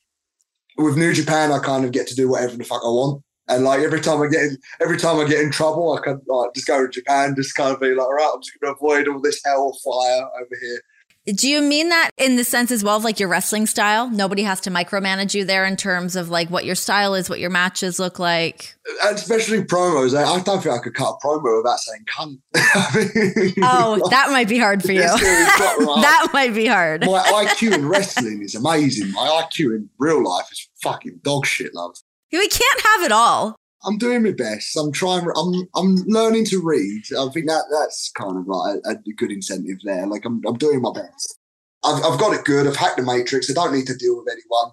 [0.82, 3.22] with New Japan, I kind of get to do whatever the fuck I want.
[3.48, 6.20] And like every time I get in, every time I get in trouble, I can
[6.26, 8.70] like just go to Japan, just kind of be like, all right, I'm just to
[8.70, 10.82] avoid all this hellfire over here.
[11.26, 14.08] Do you mean that in the sense as well of like your wrestling style?
[14.08, 17.40] Nobody has to micromanage you there in terms of like what your style is, what
[17.40, 18.74] your matches look like.
[19.04, 20.16] And especially promos.
[20.16, 22.38] I, I don't think I could cut a promo without saying cunt.
[22.54, 23.10] I
[23.44, 25.02] mean, Oh, that might be hard for you.
[25.02, 26.04] It's gonna be quite hard.
[26.04, 27.04] that might be hard.
[27.04, 29.12] my IQ in wrestling is amazing.
[29.12, 31.96] My IQ in real life is fucking dog shit, love.
[32.32, 33.56] We can't have it all.
[33.84, 34.76] I'm doing my best.
[34.76, 35.26] I'm trying.
[35.36, 37.04] I'm I'm learning to read.
[37.18, 40.06] I think that that's kind of like a, a good incentive there.
[40.06, 41.38] Like I'm I'm doing my best.
[41.84, 42.66] I've I've got it good.
[42.66, 43.50] I've hacked the matrix.
[43.50, 44.72] I don't need to deal with anyone.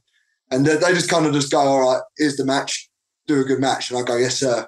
[0.51, 2.89] And they, they just kind of just go, all right, here's the match.
[3.27, 3.91] Do a good match.
[3.91, 4.67] And I go, yes, sir.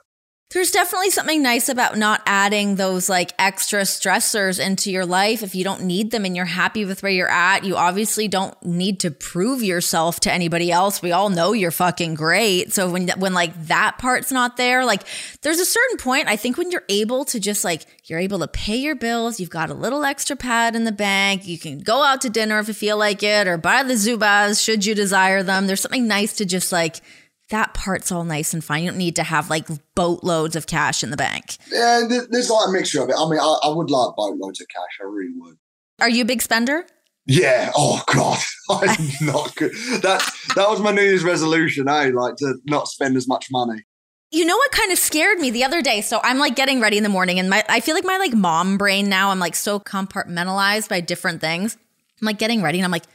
[0.51, 5.53] There's definitely something nice about not adding those like extra stressors into your life if
[5.53, 7.65] you don't need them and you're happy with where you're at.
[7.65, 11.03] You obviously don't need to prove yourself to anybody else.
[11.03, 12.73] We all know you're fucking great.
[12.73, 15.03] So when when like that part's not there, like
[15.43, 18.47] there's a certain point I think when you're able to just like you're able to
[18.47, 22.03] pay your bills, you've got a little extra pad in the bank, you can go
[22.03, 25.43] out to dinner if you feel like it or buy the Zubaz should you desire
[25.43, 25.67] them.
[25.67, 27.01] There's something nice to just like
[27.49, 28.83] that part's all nice and fine.
[28.83, 31.57] You don't need to have like boatloads of cash in the bank.
[31.71, 33.15] Yeah, there's like a mixture of it.
[33.17, 34.99] I mean, I, I would like boatloads of cash.
[35.01, 35.57] I really would.
[35.99, 36.85] Are you a big spender?
[37.25, 37.71] Yeah.
[37.75, 39.71] Oh God, I'm not good.
[40.01, 40.23] That
[40.55, 41.87] that was my New Year's resolution.
[41.87, 43.83] Eh, like to not spend as much money.
[44.31, 46.01] You know what kind of scared me the other day?
[46.01, 48.33] So I'm like getting ready in the morning, and my I feel like my like
[48.33, 49.31] mom brain now.
[49.31, 51.77] I'm like so compartmentalized by different things.
[52.21, 53.05] I'm like getting ready, and I'm like,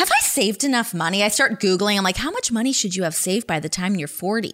[0.00, 1.22] have I saved enough money?
[1.22, 1.98] I start Googling.
[1.98, 4.50] I'm like, how much money should you have saved by the time you're 40?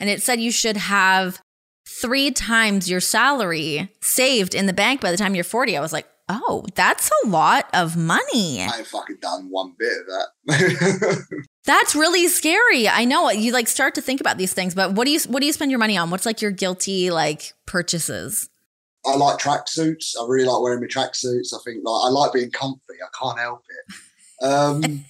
[0.00, 1.38] And it said you should have
[1.86, 5.76] three times your salary saved in the bank by the time you're 40.
[5.76, 8.62] I was like, oh, that's a lot of money.
[8.62, 11.42] I ain't fucking done one bit of that.
[11.66, 12.88] that's really scary.
[12.88, 15.40] I know you like start to think about these things, but what do you what
[15.40, 16.08] do you spend your money on?
[16.08, 18.48] What's like your guilty like purchases?
[19.04, 20.14] I like tracksuits.
[20.18, 21.52] I really like wearing my tracksuits.
[21.52, 22.80] I think like I like being comfy.
[22.94, 23.94] I can't help it.
[24.42, 25.04] Um,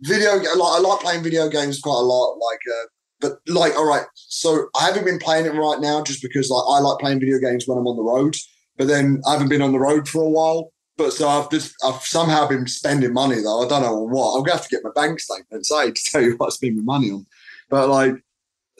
[0.00, 2.34] video, like I like playing video games quite a lot.
[2.34, 2.86] Like, uh,
[3.20, 4.06] but like, all right.
[4.14, 7.38] So I haven't been playing it right now just because like I like playing video
[7.38, 8.36] games when I'm on the road.
[8.76, 10.72] But then I haven't been on the road for a while.
[10.96, 13.64] But so I've just I've somehow been spending money though.
[13.64, 14.36] I don't know on what.
[14.36, 16.76] I'm gonna have to get my bank statement say to tell you what I spend
[16.76, 17.26] my money on.
[17.70, 18.14] But like,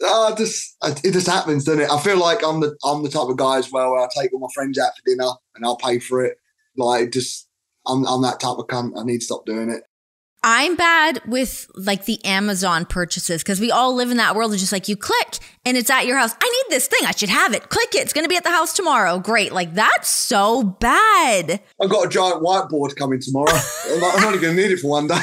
[0.05, 1.91] uh, just it just happens, doesn't it?
[1.91, 4.33] I feel like I'm the I'm the type of guy as well where I take
[4.33, 6.37] all my friends out for dinner and I'll pay for it.
[6.77, 7.48] Like just
[7.89, 8.93] I'm, I'm that type of cunt.
[8.97, 9.83] I need to stop doing it.
[10.41, 14.59] I'm bad with like the Amazon purchases because we all live in that world of
[14.59, 16.33] just like you click and it's at your house.
[16.41, 17.05] I need this thing.
[17.05, 17.67] I should have it.
[17.67, 18.03] Click it.
[18.03, 19.19] It's going to be at the house tomorrow.
[19.19, 19.51] Great.
[19.51, 21.61] Like that's so bad.
[21.81, 23.51] I've got a giant whiteboard coming tomorrow.
[23.91, 25.19] I'm only going to need it for one day.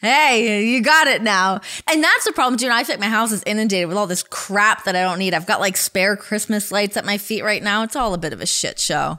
[0.00, 1.60] hey, you got it now.
[1.90, 2.66] And that's the problem too.
[2.66, 5.18] And I feel like my house is inundated with all this crap that I don't
[5.18, 5.34] need.
[5.34, 7.82] I've got like spare Christmas lights at my feet right now.
[7.82, 9.18] It's all a bit of a shit show.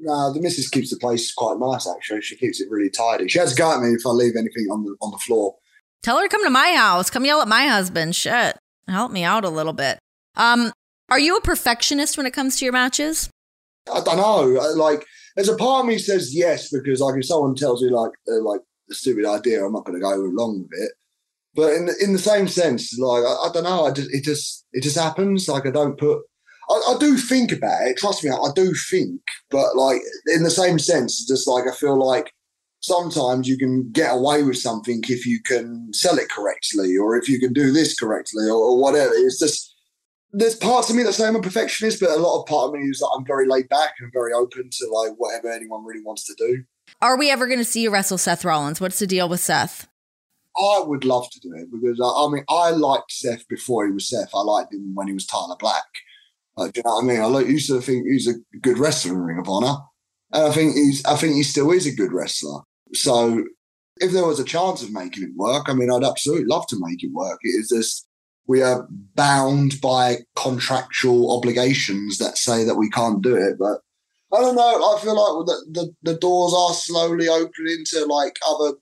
[0.00, 1.88] No, the missus keeps the place quite nice.
[1.88, 3.28] Actually, she keeps it really tidy.
[3.28, 5.56] She has to go at me if I leave anything on the on the floor.
[6.02, 7.10] Tell her to come to my house.
[7.10, 8.14] Come yell at my husband.
[8.14, 8.56] Shit,
[8.86, 9.98] help me out a little bit.
[10.36, 10.72] Um,
[11.10, 13.28] are you a perfectionist when it comes to your matches?
[13.92, 14.42] I don't know.
[14.76, 18.12] Like, there's a part of me says yes because, like, if someone tells me like
[18.28, 20.92] uh, like a stupid idea, I'm not going to go along with it.
[21.54, 23.86] But in in the same sense, like, I, I don't know.
[23.86, 25.48] I just it just it just happens.
[25.48, 26.20] Like, I don't put
[26.70, 27.96] I, I, do think about it.
[27.96, 31.96] Trust me, I do think, but like in the same sense, just like I feel
[31.96, 32.32] like
[32.80, 37.28] sometimes you can get away with something if you can sell it correctly, or if
[37.28, 39.12] you can do this correctly, or, or whatever.
[39.14, 39.74] It's just
[40.32, 42.74] there's parts of me that say I'm a perfectionist, but a lot of part of
[42.74, 46.02] me is that I'm very laid back and very open to like whatever anyone really
[46.02, 46.64] wants to do.
[47.00, 48.80] Are we ever going to see you wrestle Seth Rollins?
[48.80, 49.88] What's the deal with Seth?
[50.56, 53.92] I would love to do it because I, I mean I liked Seth before he
[53.92, 54.30] was Seth.
[54.34, 55.84] I liked him when he was Tyler Black.
[56.58, 57.20] Like, do you know what I mean?
[57.20, 59.76] I like, used to think he's a good wrestler in Ring of Honor,
[60.32, 62.60] and I think he's I think he still is a good wrestler.
[62.94, 63.44] So
[64.00, 66.80] if there was a chance of making it work, I mean, I'd absolutely love to
[66.80, 67.38] make it work.
[67.42, 68.08] It is just
[68.48, 73.56] we are bound by contractual obligations that say that we can't do it.
[73.58, 73.80] But
[74.36, 74.96] I don't know.
[74.96, 78.72] I feel like the, the, the doors are slowly opening to like other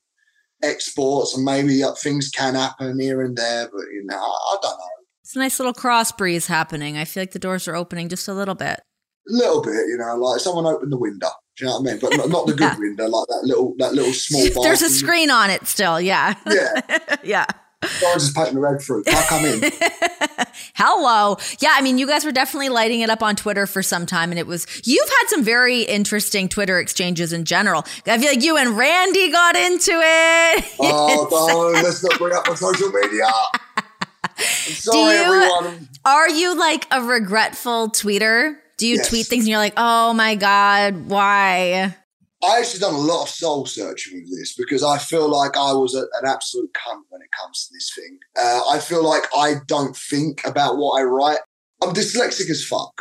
[0.63, 3.69] exports, and maybe uh, things can happen here and there.
[3.71, 5.06] But you know, I don't know.
[5.37, 6.97] It's a nice little cross breeze happening.
[6.97, 8.81] I feel like the doors are opening just a little bit.
[8.81, 8.83] A
[9.29, 11.29] little bit, you know, like someone opened the window.
[11.59, 12.01] Do you know what I mean?
[12.01, 12.79] But not, not the good yeah.
[12.79, 14.63] window, like that little that little small.
[14.63, 16.01] There's a screen on it still.
[16.01, 16.37] Yeah.
[16.51, 16.81] Yeah.
[17.23, 17.45] yeah.
[17.85, 19.07] Someone's just painting the red fruit.
[19.11, 19.71] I'll come in.
[20.75, 21.37] Hello.
[21.61, 24.31] Yeah, I mean, you guys were definitely lighting it up on Twitter for some time,
[24.33, 27.85] and it was you've had some very interesting Twitter exchanges in general.
[28.07, 30.65] I feel like you and Randy got into it.
[30.81, 33.29] Oh, don't let's not bring up my social media.
[34.39, 35.89] sorry, you, everyone.
[36.05, 38.57] Are you like a regretful tweeter?
[38.79, 39.09] Do you yes.
[39.09, 41.95] tweet things and you're like, oh my God, why?
[42.45, 45.73] I actually done a lot of soul searching with this because I feel like I
[45.73, 48.19] was a, an absolute cunt when it comes to this thing.
[48.39, 51.39] Uh, I feel like I don't think about what I write.
[51.83, 52.93] I'm dyslexic as fuck.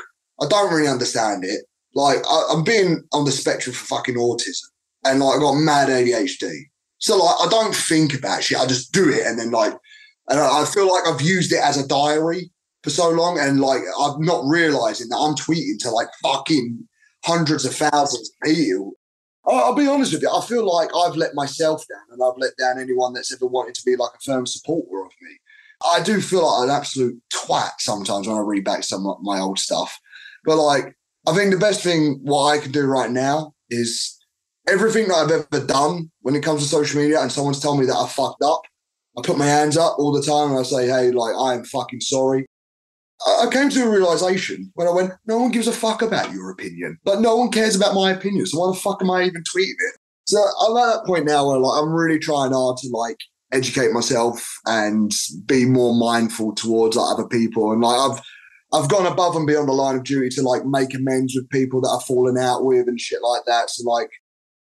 [0.41, 1.65] I don't really understand it.
[1.93, 4.69] Like I, am being on the spectrum for fucking autism,
[5.05, 6.51] and like I got mad ADHD.
[6.97, 8.59] So like I don't think about shit.
[8.59, 9.73] I just do it, and then like
[10.29, 12.51] and I feel like I've used it as a diary
[12.83, 16.87] for so long, and like I'm not realizing that I'm tweeting to like fucking
[17.23, 18.93] hundreds of thousands of people.
[19.47, 20.29] I'll be honest with you.
[20.29, 23.75] I feel like I've let myself down, and I've let down anyone that's ever wanted
[23.75, 25.37] to be like a firm supporter of me.
[25.85, 29.39] I do feel like an absolute twat sometimes when I read back some of my
[29.39, 29.99] old stuff.
[30.45, 30.95] But like,
[31.27, 34.17] I think the best thing what I can do right now is
[34.67, 37.85] everything that I've ever done when it comes to social media and someone's telling me
[37.87, 38.61] that I fucked up,
[39.17, 41.63] I put my hands up all the time and I say, hey, like, I am
[41.63, 42.45] fucking sorry.
[43.25, 46.51] I came to a realization when I went, no one gives a fuck about your
[46.51, 46.97] opinion.
[47.05, 48.45] Like, no one cares about my opinion.
[48.45, 49.99] So why the fuck am I even tweeting it?
[50.27, 53.17] So I'm at that point now where like I'm really trying hard to like
[53.51, 55.13] educate myself and
[55.45, 57.71] be more mindful towards like, other people.
[57.71, 58.21] And like I've
[58.73, 61.79] I've gone above and beyond the line of duty to like make amends with people
[61.81, 63.69] that I've fallen out with and shit like that.
[63.69, 64.09] So like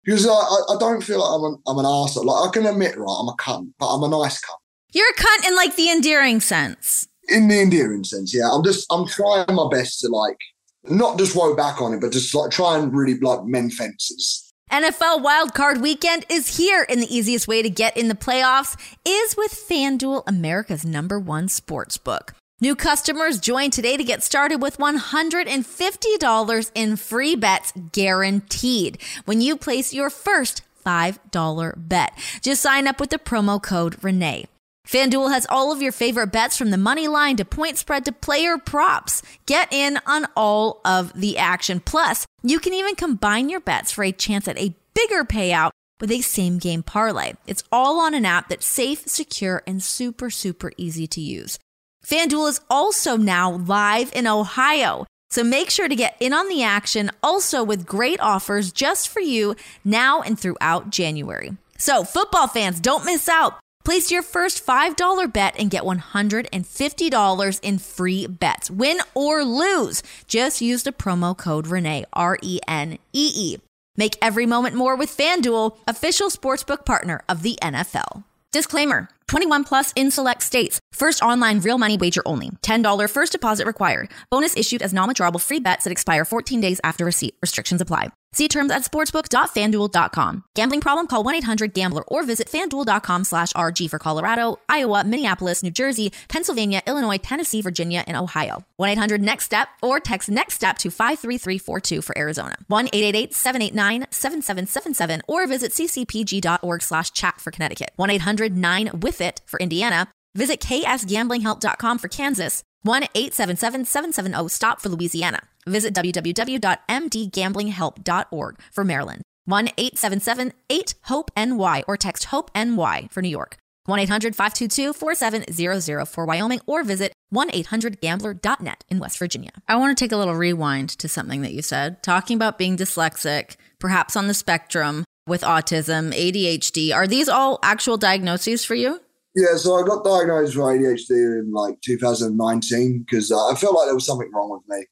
[0.04, 2.26] because I, I don't feel like I'm an, I'm an arsehole.
[2.26, 4.58] Like I can admit, right, I'm a cunt, but I'm a nice cunt.
[4.92, 7.08] You're a cunt in like the endearing sense.
[7.28, 8.50] In the endearing sense, yeah.
[8.52, 10.38] I'm just I'm trying my best to like
[10.84, 14.46] not just woe back on it, but just like try and really like mend fences.
[14.72, 19.36] NFL Wildcard Weekend is here, and the easiest way to get in the playoffs is
[19.36, 22.36] with FanDuel, America's number one sports book.
[22.62, 29.56] New customers join today to get started with $150 in free bets guaranteed when you
[29.56, 32.12] place your first $5 bet.
[32.42, 34.46] Just sign up with the promo code Renee.
[34.86, 38.12] FanDuel has all of your favorite bets from the money line to point spread to
[38.12, 39.22] player props.
[39.46, 41.80] Get in on all of the action.
[41.80, 46.12] Plus, you can even combine your bets for a chance at a bigger payout with
[46.12, 47.36] a same game parlay.
[47.48, 51.58] It's all on an app that's safe, secure, and super, super easy to use.
[52.06, 55.06] FanDuel is also now live in Ohio.
[55.30, 59.20] So make sure to get in on the action also with great offers just for
[59.20, 61.56] you now and throughout January.
[61.78, 63.60] So, football fans, don't miss out.
[63.86, 68.70] Place your first $5 bet and get $150 in free bets.
[68.70, 70.04] Win or lose.
[70.28, 73.58] Just use the promo code Renee, R E N E E.
[73.96, 78.24] Make every moment more with FanDuel, official sportsbook partner of the NFL.
[78.52, 80.80] Disclaimer 21 plus in select states.
[80.92, 82.50] First online real money wager only.
[82.64, 84.10] $10 first deposit required.
[84.32, 87.36] Bonus issued as non withdrawable free bets that expire 14 days after receipt.
[87.42, 88.10] Restrictions apply.
[88.32, 90.44] See terms at sportsbook.fanduel.com.
[90.56, 91.08] Gambling problem?
[91.08, 97.18] Call 1-800-GAMBLER or visit fanduel.com slash RG for Colorado, Iowa, Minneapolis, New Jersey, Pennsylvania, Illinois,
[97.18, 98.64] Tennessee, Virginia, and Ohio.
[98.80, 102.56] 1-800-NEXT-STEP or text NEXT STEP to 53342 for Arizona.
[102.70, 107.90] 1-888-789-7777 or visit ccpg.org slash chat for Connecticut.
[107.98, 110.08] 1-800-9-WITH-IT for Indiana.
[110.36, 112.62] Visit ksgamblinghelp.com for Kansas.
[112.84, 115.42] 1 877 770 STOP for Louisiana.
[115.70, 119.22] Visit www.mdgamblinghelp.org for Maryland.
[119.46, 123.58] 1 877 8 HOPE NY or text HOPE NY for New York.
[123.86, 129.52] 1 800 522 4700 for Wyoming or visit 1 800 gambler.net in West Virginia.
[129.68, 132.78] I want to take a little rewind to something that you said, talking about being
[132.78, 136.94] dyslexic, perhaps on the spectrum with autism, ADHD.
[136.94, 139.00] Are these all actual diagnoses for you?
[139.36, 143.88] Yeah, so I got diagnosed with ADHD in like 2019 because uh, I felt like
[143.88, 144.86] there was something wrong with me.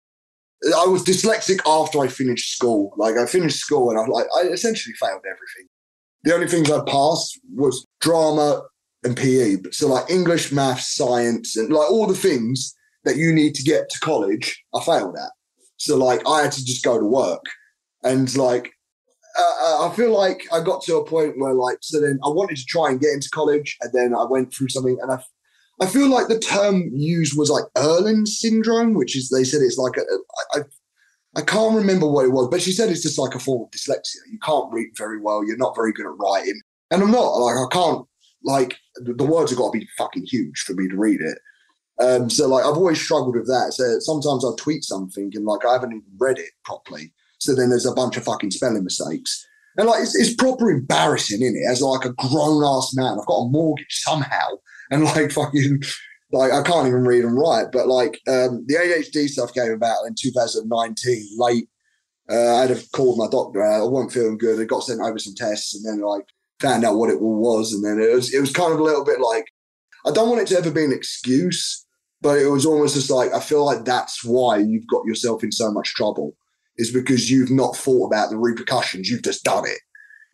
[0.65, 2.93] I was dyslexic after I finished school.
[2.97, 5.67] Like I finished school and I like I essentially failed everything.
[6.23, 8.63] The only things I passed was drama
[9.03, 9.57] and PE.
[9.57, 13.63] But So like English, math, science, and like all the things that you need to
[13.63, 15.31] get to college, I failed at.
[15.77, 17.43] So like I had to just go to work,
[18.03, 18.71] and like
[19.37, 22.57] uh, I feel like I got to a point where like so then I wanted
[22.57, 25.19] to try and get into college, and then I went through something, and I
[25.79, 29.77] I feel like the term used was like Irlen syndrome, which is they said it's
[29.77, 30.03] like a,
[30.53, 30.61] I,
[31.35, 33.71] I can't remember what it was, but she said it's just like a form of
[33.71, 34.15] dyslexia.
[34.31, 35.45] You can't read very well.
[35.45, 36.59] You're not very good at writing,
[36.89, 37.29] and I'm not.
[37.29, 38.07] Like I can't.
[38.43, 41.37] Like the, the words have got to be fucking huge for me to read it.
[41.99, 43.73] Um, so like I've always struggled with that.
[43.73, 47.13] So sometimes I'll tweet something and like I haven't even read it properly.
[47.39, 49.45] So then there's a bunch of fucking spelling mistakes.
[49.77, 51.69] And like it's, it's proper embarrassing, in it?
[51.69, 54.47] As like a grown ass man, I've got a mortgage somehow,
[54.91, 55.81] and like fucking
[56.31, 57.67] like I can't even read and write.
[57.71, 61.67] But like um, the ADHD stuff came about in 2019, late.
[62.29, 63.63] Uh, I had a call with my doctor.
[63.63, 64.59] I wasn't feeling good.
[64.59, 66.25] I got sent over some tests, and then like
[66.59, 67.73] found out what it all was.
[67.73, 69.45] And then it was it was kind of a little bit like
[70.05, 71.85] I don't want it to ever be an excuse,
[72.21, 75.51] but it was almost just like I feel like that's why you've got yourself in
[75.51, 76.35] so much trouble
[76.77, 79.09] is because you've not thought about the repercussions.
[79.09, 79.79] You've just done it.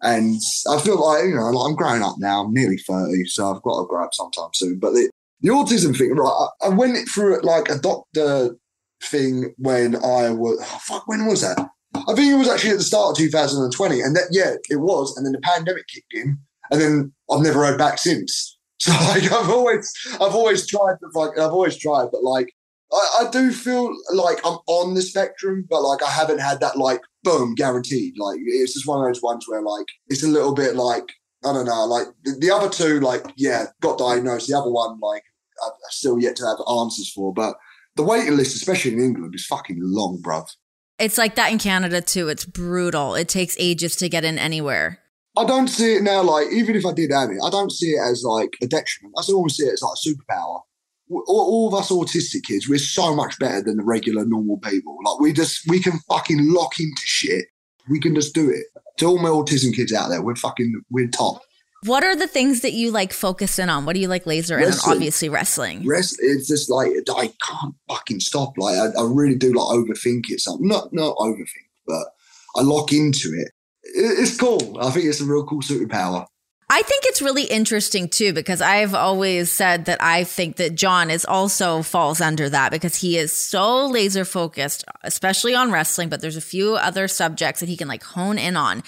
[0.04, 0.40] And
[0.70, 2.44] I feel like, you know, like I'm growing up now.
[2.44, 4.78] I'm nearly 30, so I've got to grow up sometime soon.
[4.78, 5.10] But the,
[5.42, 8.56] the autism thing, right, I, I went through it like a doctor
[9.02, 11.58] thing when I was, oh, fuck, when was that?
[11.96, 14.02] I think it was actually at the start of 2020.
[14.02, 15.16] And that, yeah, it was.
[15.16, 16.38] And then the pandemic kicked in.
[16.70, 18.58] And then I've never heard back since.
[18.80, 22.54] So like I've always I've always tried to like I've always tried, but like
[22.94, 26.78] I, I, do feel like I'm on the spectrum, but like I haven't had that
[26.78, 28.14] like boom guaranteed.
[28.18, 31.06] Like it's just one of those ones where like it's a little bit like
[31.44, 34.48] I don't know, like the, the other two, like yeah, got diagnosed.
[34.48, 35.24] The other one, like
[35.66, 37.34] I've still yet to have answers for.
[37.34, 37.56] But
[37.96, 40.48] the waiting list, especially in England, is fucking long, bruv.
[41.00, 42.30] It's like that in Canada too.
[42.30, 43.16] It's brutal.
[43.16, 45.00] It takes ages to get in anywhere.
[45.36, 47.92] I don't see it now like even if I did have it, I don't see
[47.92, 49.16] it as like a detriment.
[49.18, 50.62] I always see it as like a superpower.
[51.28, 54.98] All, of us autistic kids, we're so much better than the regular normal people.
[55.06, 57.46] Like we just we can fucking lock into shit.
[57.90, 58.66] We can just do it.
[58.98, 61.42] To all my autism kids out there, we're fucking we're top.
[61.86, 63.86] What are the things that you like focus in on?
[63.86, 64.74] What do you like laser in on?
[64.88, 65.86] Obviously wrestling.
[65.86, 68.54] Rest it's just like I can't fucking stop.
[68.58, 70.40] Like I, I really do like overthink it.
[70.40, 72.06] Something not not overthink, but
[72.56, 73.52] I lock into it.
[73.84, 74.20] it.
[74.20, 74.78] It's cool.
[74.80, 76.26] I think it's a real cool superpower.
[76.74, 81.12] I think it's really interesting too because I've always said that I think that Jon
[81.12, 86.22] is also falls under that because he is so laser focused, especially on wrestling, but
[86.22, 88.82] there's a few other subjects that he can like hone in on.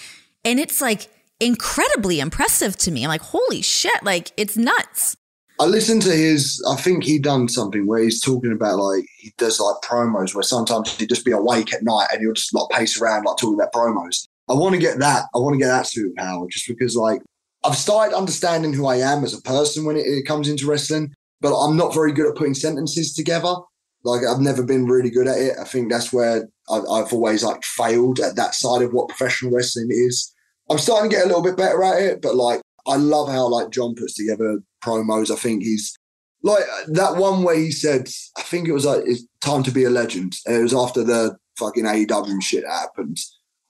[0.44, 1.10] And it's like
[1.40, 3.04] incredibly impressive to me.
[3.04, 5.16] I'm like, holy shit, like it's nuts.
[5.60, 6.66] I listened to his.
[6.68, 10.42] I think he done something where he's talking about like he does like promos where
[10.42, 13.60] sometimes he'd just be awake at night and he'll just like pace around like talking
[13.60, 14.28] about promos.
[14.50, 15.26] I want to get that.
[15.36, 17.22] I want to get that superpower just because like
[17.66, 21.14] I've started understanding who I am as a person when it, it comes into wrestling,
[21.42, 23.56] but I'm not very good at putting sentences together.
[24.04, 25.58] Like I've never been really good at it.
[25.60, 29.52] I think that's where I've, I've always like failed at that side of what professional
[29.52, 30.32] wrestling is.
[30.70, 33.48] I'm starting to get a little bit better at it, but like I love how
[33.48, 35.32] like Jon puts together promos.
[35.32, 35.98] I think he's
[36.44, 38.08] like that one way he said,
[38.38, 40.36] I think it was like it's time to be a legend.
[40.46, 43.18] And it was after the fucking AEW shit happened.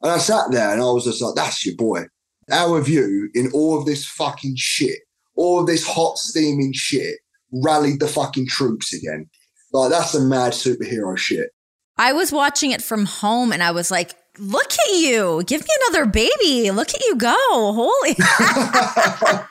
[0.01, 2.05] And I sat there and I was just like, that's your boy.
[2.49, 4.99] How view in all of this fucking shit,
[5.35, 7.17] all of this hot steaming shit,
[7.51, 9.29] rallied the fucking troops again?
[9.73, 11.49] Like that's some mad superhero shit.
[11.97, 15.43] I was watching it from home and I was like, look at you.
[15.45, 16.69] Give me another baby.
[16.71, 17.35] Look at you go.
[17.49, 18.15] Holy.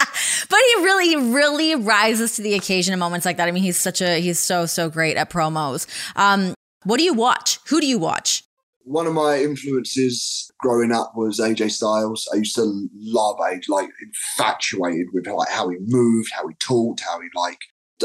[0.49, 3.49] but he really, really rises to the occasion in moments like that.
[3.49, 5.87] I mean, he's such a, he's so, so great at promos.
[6.17, 7.59] Um, what do you watch?
[7.69, 8.45] Who do you watch?
[8.85, 12.29] One of my influences growing up was AJ Styles.
[12.33, 17.01] I used to love AJ, like infatuated with like how he moved, how he talked,
[17.01, 17.59] how he like.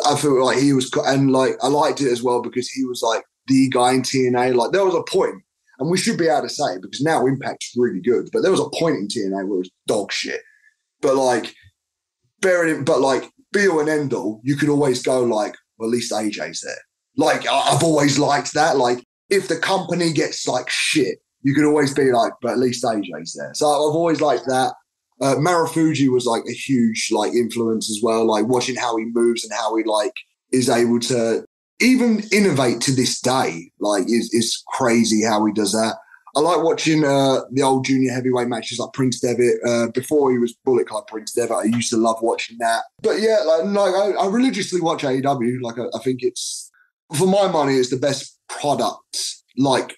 [0.05, 3.01] I feel like he was, and like I liked it as well because he was
[3.01, 4.55] like the guy in TNA.
[4.55, 5.43] Like there was a point
[5.79, 8.29] and we should be able to say it because now Impact's really good.
[8.31, 10.41] But there was a point in TNA where it was dog shit.
[11.01, 11.55] But like,
[12.41, 15.89] bearing it, but like, be all and end all, you could always go like, well,
[15.89, 16.75] at least AJ's there.
[17.15, 18.77] Like, I've always liked that.
[18.77, 22.83] Like, if the company gets like shit, you could always be like, but at least
[22.83, 23.53] AJ's there.
[23.53, 24.73] So I've always liked that.
[25.21, 28.25] Uh, Marufuji was like a huge like influence as well.
[28.25, 30.13] Like watching how he moves and how he like
[30.51, 31.45] is able to
[31.79, 33.71] even innovate to this day.
[33.79, 35.95] Like, is is crazy how he does that.
[36.35, 39.55] I like watching uh, the old junior heavyweight matches like Prince Devitt.
[39.65, 42.83] Uh, before he was Bullet Club Prince Devitt, I used to love watching that.
[43.01, 45.61] But yeah, like, like I, I religiously watch AEW.
[45.61, 46.69] Like, I, I think it's
[47.17, 49.35] for my money, it's the best product.
[49.57, 49.97] Like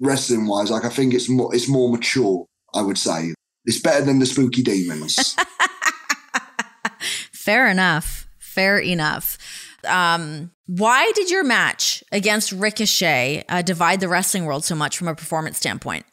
[0.00, 2.46] wrestling wise, like I think it's more it's more mature.
[2.74, 3.34] I would say
[3.64, 5.36] it's better than the Spooky Demons.
[7.32, 8.28] Fair enough.
[8.38, 9.38] Fair enough.
[9.84, 15.08] Um, why did your match against Ricochet uh, divide the wrestling world so much from
[15.08, 16.06] a performance standpoint?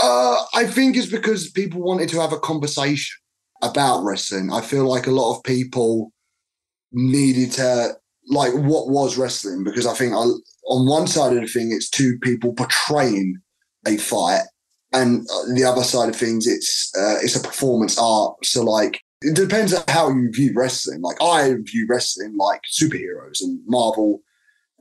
[0.00, 3.16] Uh, I think it's because people wanted to have a conversation
[3.62, 4.52] about wrestling.
[4.52, 6.12] I feel like a lot of people
[6.92, 7.96] needed to
[8.28, 10.24] like what was wrestling because I think I,
[10.66, 13.38] on one side of the thing it's two people portraying
[13.86, 14.42] a fight,
[14.92, 18.34] and the other side of things it's uh, it's a performance art.
[18.44, 21.00] So like it depends on how you view wrestling.
[21.00, 24.20] Like I view wrestling like superheroes and Marvel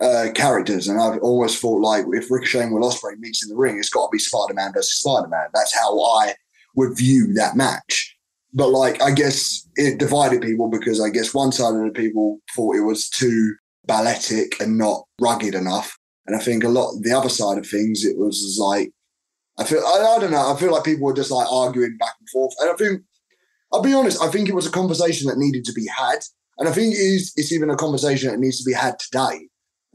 [0.02, 3.56] uh, characters, and I've always thought like if Ricochet and Will Ospreay meets in the
[3.56, 5.48] ring, it's got to be Spider Man versus Spider Man.
[5.54, 6.36] That's how I
[6.76, 8.18] would view that match.
[8.54, 12.40] But like, I guess it divided people because I guess one side of the people
[12.56, 13.56] thought it was too
[13.86, 18.06] balletic and not rugged enough, and I think a lot the other side of things
[18.06, 18.92] it was like
[19.58, 22.14] I feel I, I don't know I feel like people were just like arguing back
[22.20, 23.02] and forth, and I think
[23.74, 26.20] I'll be honest, I think it was a conversation that needed to be had.
[26.60, 29.48] And I think it is, it's even a conversation that needs to be had today,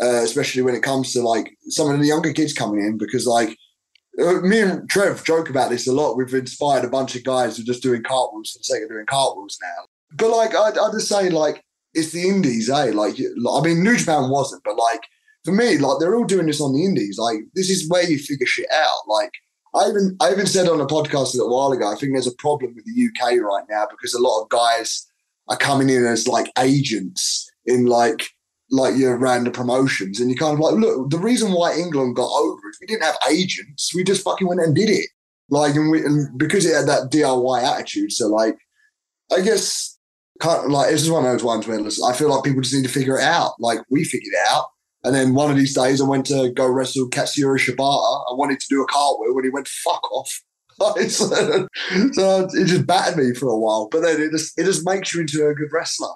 [0.02, 3.26] uh, especially when it comes to like some of the younger kids coming in, because
[3.26, 3.56] like
[4.20, 6.16] uh, me and Trev joke about this a lot.
[6.16, 8.88] We've inspired a bunch of guys who are just doing cartwheels for the sake of
[8.88, 9.86] doing cartwheels now.
[10.16, 11.62] But like, I'd, I'd just say like,
[11.98, 12.92] it's the indies, eh?
[12.94, 15.02] Like, I mean, New Japan wasn't, but like,
[15.44, 17.18] for me, like, they're all doing this on the indies.
[17.18, 19.08] Like, this is where you figure shit out.
[19.08, 19.32] Like,
[19.74, 21.90] I even I even said on a podcast a little while ago.
[21.90, 25.06] I think there's a problem with the UK right now because a lot of guys
[25.48, 28.28] are coming in as like agents in like
[28.70, 31.10] like your random promotions, and you kind of like look.
[31.10, 33.94] The reason why England got over is we didn't have agents.
[33.94, 35.08] We just fucking went and did it.
[35.50, 38.12] Like, and, we, and because it had that DIY attitude.
[38.12, 38.56] So like,
[39.32, 39.97] I guess
[40.40, 42.84] can't like this is one of those ones where I feel like people just need
[42.84, 43.52] to figure it out.
[43.58, 44.66] Like we figured it out.
[45.04, 48.24] And then one of these days I went to go wrestle Katsuyori Shibata.
[48.30, 50.42] I wanted to do a cartwheel and he went, fuck off.
[51.08, 53.88] so it just battered me for a while.
[53.90, 56.10] But then it just it just makes you into a good wrestler.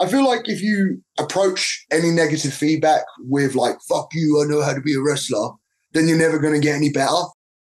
[0.00, 4.62] I feel like if you approach any negative feedback with like "fuck you," I know
[4.62, 5.52] how to be a wrestler,
[5.92, 7.16] then you're never going to get any better.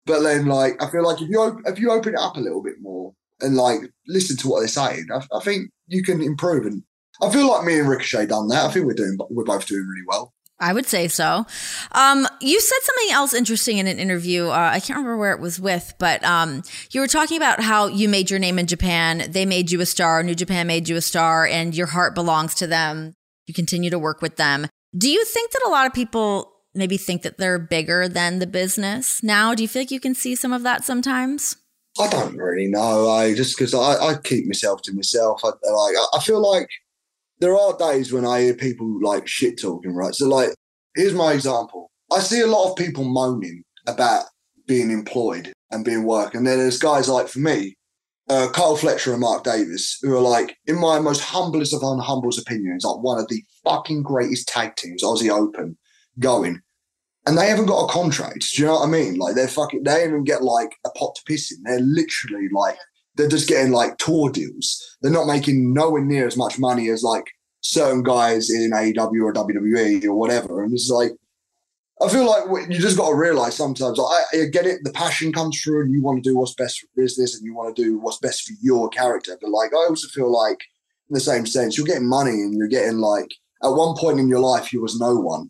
[0.05, 2.61] But then, like, I feel like if you if you open it up a little
[2.61, 3.13] bit more
[3.45, 6.65] and like listen to what they're saying, I, I think you can improve.
[6.65, 6.83] And
[7.21, 8.65] I feel like me and Ricochet done that.
[8.65, 10.33] I think we're doing we're both doing really well.
[10.57, 11.45] I would say so.
[11.91, 14.47] Um, you said something else interesting in an interview.
[14.47, 17.87] Uh, I can't remember where it was with, but um, you were talking about how
[17.87, 19.25] you made your name in Japan.
[19.29, 20.23] They made you a star.
[20.23, 23.13] New Japan made you a star, and your heart belongs to them.
[23.47, 24.67] You continue to work with them.
[24.97, 28.47] Do you think that a lot of people maybe think that they're bigger than the
[28.47, 29.55] business now?
[29.55, 31.57] Do you feel like you can see some of that sometimes?
[31.99, 33.09] I don't really know.
[33.09, 35.41] I just because I, I keep myself to myself.
[35.43, 35.95] I like.
[36.13, 36.67] I feel like
[37.39, 40.13] there are days when I hear people like shit talking, right?
[40.13, 40.49] So, like,
[40.95, 41.91] here's my example.
[42.11, 44.25] I see a lot of people moaning about
[44.67, 46.35] being employed and being work.
[46.35, 47.75] And then there's guys like, for me,
[48.29, 52.39] uh, Kyle Fletcher and Mark Davis, who are like, in my most humblest of unhumbles
[52.39, 55.77] opinions, like one of the fucking greatest tag teams, Aussie Open,
[56.19, 56.61] going.
[57.28, 58.45] And they haven't got a contract.
[58.55, 59.15] Do you know what I mean?
[59.15, 61.63] Like they're fucking, they even get like a pot to piss in.
[61.63, 62.78] They're literally like
[63.15, 64.97] they're just getting like tour deals.
[65.01, 67.26] They're not making nowhere near as much money as like
[67.61, 70.63] certain guys in AEW or WWE or whatever.
[70.63, 71.13] And it's like,
[72.01, 75.32] I feel like you just got to realize sometimes, like, I, get it, the passion
[75.32, 77.82] comes through and you want to do what's best for business and you want to
[77.82, 79.38] do what's best for your character.
[79.41, 80.59] But like, I also feel like,
[81.09, 84.28] in the same sense, you're getting money and you're getting like, at one point in
[84.28, 85.49] your life, you was no one.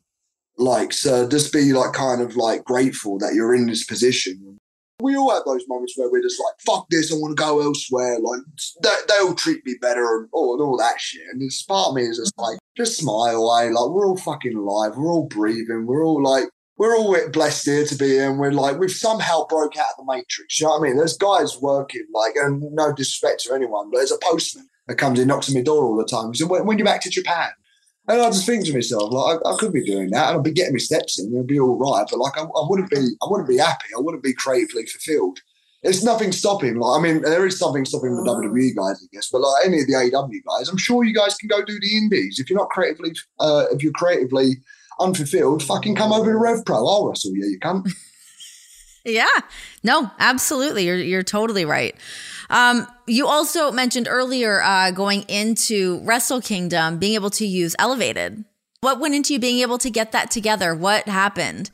[0.57, 4.59] Like, so just be like kind of like grateful that you're in this position
[4.99, 7.61] we all have those moments where we're just like, fuck this, I want to go
[7.61, 8.17] elsewhere.
[8.19, 8.39] Like,
[8.81, 11.23] they, they'll treat me better and all, and all that shit.
[11.31, 13.65] And this part of me is just like, just smile, eh?
[13.65, 14.93] Like, we're all fucking alive.
[14.95, 15.85] We're all breathing.
[15.85, 16.45] We're all like,
[16.77, 18.37] we're all blessed here to be in.
[18.37, 20.59] We're like, we've somehow broke out of the matrix.
[20.59, 20.97] You know what I mean?
[20.97, 25.19] There's guys working, like, and no disrespect to anyone, but there's a postman that comes
[25.19, 26.31] in, knocks on my door all the time.
[26.31, 27.49] He said, when, when you back to Japan?
[28.07, 30.43] And I just think to myself, like, I, I, could be doing that, and I'd
[30.43, 32.05] be getting my steps in, and it'd be all right.
[32.09, 33.87] But like, I, I, wouldn't be, I wouldn't be happy.
[33.97, 35.39] I wouldn't be creatively fulfilled.
[35.81, 36.75] There's nothing stopping.
[36.77, 39.29] Like, I mean, there is something stopping the WWE guys, I guess.
[39.31, 41.97] But like any of the AEW guys, I'm sure you guys can go do the
[41.97, 42.39] indies.
[42.39, 44.57] If you're not creatively, uh, if you're creatively
[44.99, 46.87] unfulfilled, fucking come over to Rev Pro.
[46.87, 47.45] I'll wrestle you.
[47.45, 47.83] You can.
[49.05, 49.39] yeah.
[49.83, 50.85] No, absolutely.
[50.85, 51.95] You're you're totally right.
[52.49, 58.45] Um, you also mentioned earlier uh, going into Wrestle Kingdom, being able to use Elevated.
[58.81, 60.75] What went into you being able to get that together?
[60.75, 61.71] What happened?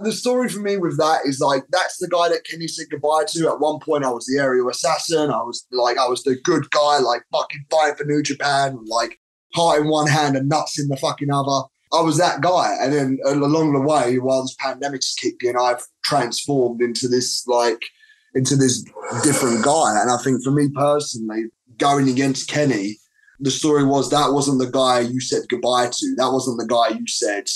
[0.00, 3.24] The story for me with that is like that's the guy that Kenny said goodbye
[3.28, 3.48] to.
[3.48, 5.30] At one point, I was the aerial assassin.
[5.30, 9.20] I was like, I was the good guy, like fucking fighting for New Japan, like
[9.54, 11.66] heart in one hand and nuts in the fucking other.
[11.92, 12.76] I was that guy.
[12.80, 17.82] And then along the way, while this pandemic's kicked in, I've transformed into this like
[18.34, 18.84] into this
[19.22, 20.00] different guy.
[20.00, 21.46] And I think for me personally,
[21.78, 22.98] going against Kenny,
[23.40, 26.14] the story was that wasn't the guy you said goodbye to.
[26.16, 27.48] That wasn't the guy you said,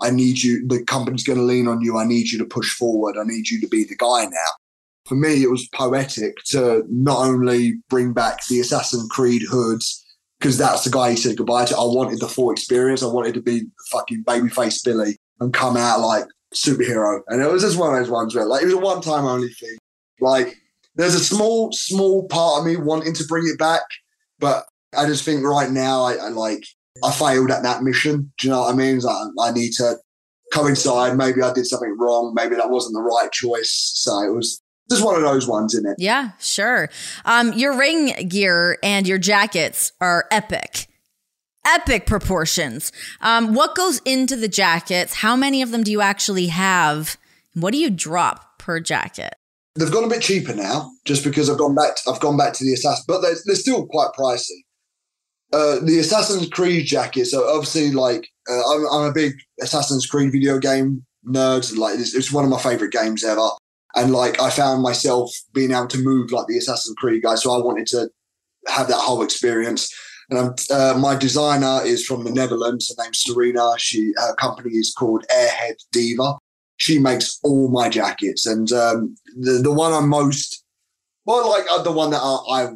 [0.00, 1.98] I need you, the company's going to lean on you.
[1.98, 3.16] I need you to push forward.
[3.18, 4.50] I need you to be the guy now.
[5.06, 9.99] For me, it was poetic to not only bring back the Assassin's Creed hoods,
[10.40, 11.76] because that's the guy he said goodbye to.
[11.76, 13.02] I wanted the full experience.
[13.02, 16.24] I wanted to be fucking babyface Billy and come out like
[16.54, 17.20] superhero.
[17.28, 19.26] And it was just one of those ones where like it was a one time
[19.26, 19.76] only thing.
[20.20, 20.56] Like,
[20.96, 23.82] there's a small, small part of me wanting to bring it back,
[24.38, 24.64] but
[24.96, 26.64] I just think right now I, I like
[27.04, 28.32] I failed at that mission.
[28.38, 29.00] Do you know what I mean?
[29.06, 29.96] I, I need to
[30.52, 31.16] coincide.
[31.16, 32.34] Maybe I did something wrong.
[32.34, 33.92] Maybe that wasn't the right choice.
[33.94, 34.60] So it was
[34.90, 35.96] just one of those ones, isn't it?
[35.98, 36.90] Yeah, sure.
[37.24, 40.88] Um, your ring gear and your jackets are epic.
[41.66, 42.90] Epic proportions.
[43.20, 45.14] Um, what goes into the jackets?
[45.14, 47.16] How many of them do you actually have?
[47.54, 49.34] What do you drop per jacket?
[49.76, 51.96] They've gone a bit cheaper now, just because I've gone back.
[51.96, 54.64] To, I've gone back to the assassin, but they're, they're still quite pricey.
[55.52, 60.30] Uh, the Assassin's Creed jackets are obviously like uh, I'm, I'm, a big Assassin's Creed
[60.30, 61.76] video game nerd.
[61.76, 63.48] Like it's, it's, one of my favorite games ever,
[63.96, 67.52] and like I found myself being able to move like the Assassin's Creed guy, so
[67.52, 68.10] I wanted to
[68.68, 69.92] have that whole experience.
[70.30, 72.88] And uh, my designer is from the Netherlands.
[72.88, 73.72] Her name's Serena.
[73.78, 76.34] She her company is called Airhead Diva,
[76.80, 80.64] she makes all my jackets, and um, the the one I'm most
[81.26, 82.68] well, like uh, the one that I, I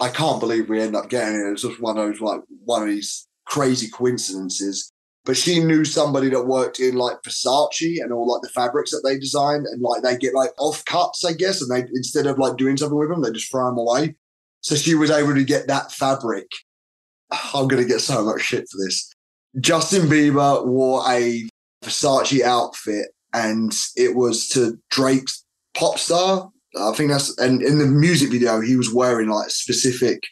[0.00, 1.52] I can't believe we end up getting it.
[1.52, 4.91] It's just one of those like one of these crazy coincidences.
[5.24, 9.02] But she knew somebody that worked in like Versace and all like the fabrics that
[9.04, 12.38] they design, and like they get like off cuts, I guess, and they instead of
[12.38, 14.16] like doing something with them, they just throw them away.
[14.60, 16.46] So she was able to get that fabric
[17.54, 19.12] I'm gonna get so much shit for this.
[19.60, 21.48] Justin Bieber wore a
[21.84, 25.44] Versace outfit, and it was to Drake's
[25.74, 26.50] pop star.
[26.78, 30.22] I think that's and in the music video he was wearing like specific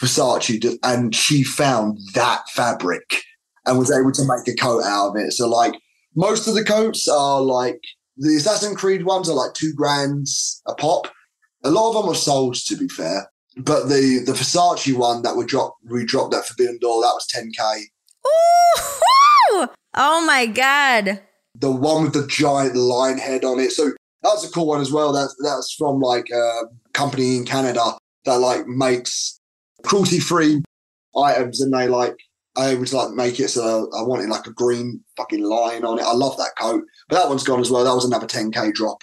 [0.00, 3.22] Versace, and she found that fabric
[3.66, 5.32] and was able to make a coat out of it.
[5.32, 5.74] So like
[6.14, 7.80] most of the coats are like
[8.16, 11.08] the Assassin's Creed ones are like two grands a pop.
[11.64, 13.30] A lot of them are sold, to be fair.
[13.56, 17.26] But the the Versace one that we dropped we dropped that Forbidden Door that was
[17.34, 17.80] 10k.
[19.62, 21.22] Ooh, oh my god!
[21.54, 23.72] The one with the giant lion head on it.
[23.72, 23.92] So
[24.22, 25.12] that's a cool one as well.
[25.12, 26.62] That's that's from like a
[26.92, 29.40] company in Canada that like makes
[29.84, 30.62] cruelty free
[31.16, 32.16] items, and they like
[32.56, 36.04] I would like make it so I wanted like a green fucking line on it.
[36.04, 37.84] I love that coat, but that one's gone as well.
[37.84, 39.02] That was another 10k drop.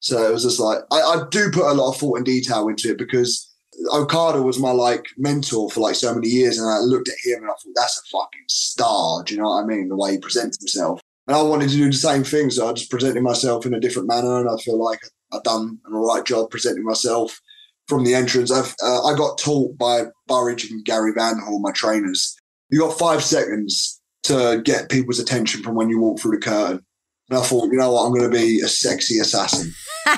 [0.00, 2.68] So it was just like I, I do put a lot of thought and detail
[2.68, 3.52] into it because
[3.92, 7.42] Okada was my like mentor for like so many years, and I looked at him
[7.42, 9.22] and I thought that's a fucking star.
[9.22, 9.88] Do you know what I mean?
[9.88, 12.72] The way he presents himself, and I wanted to do the same thing, so I
[12.72, 15.00] just presented myself in a different manner, and I feel like
[15.32, 17.40] I've done an all right job presenting myself
[17.88, 18.50] from the entrance.
[18.50, 22.36] I've uh, I got taught by Burridge and Gary Vanderhorne, my trainers.
[22.70, 26.84] You got five seconds to get people's attention from when you walk through the curtain.
[27.28, 29.72] And I thought, you know what, I'm going to be a sexy assassin.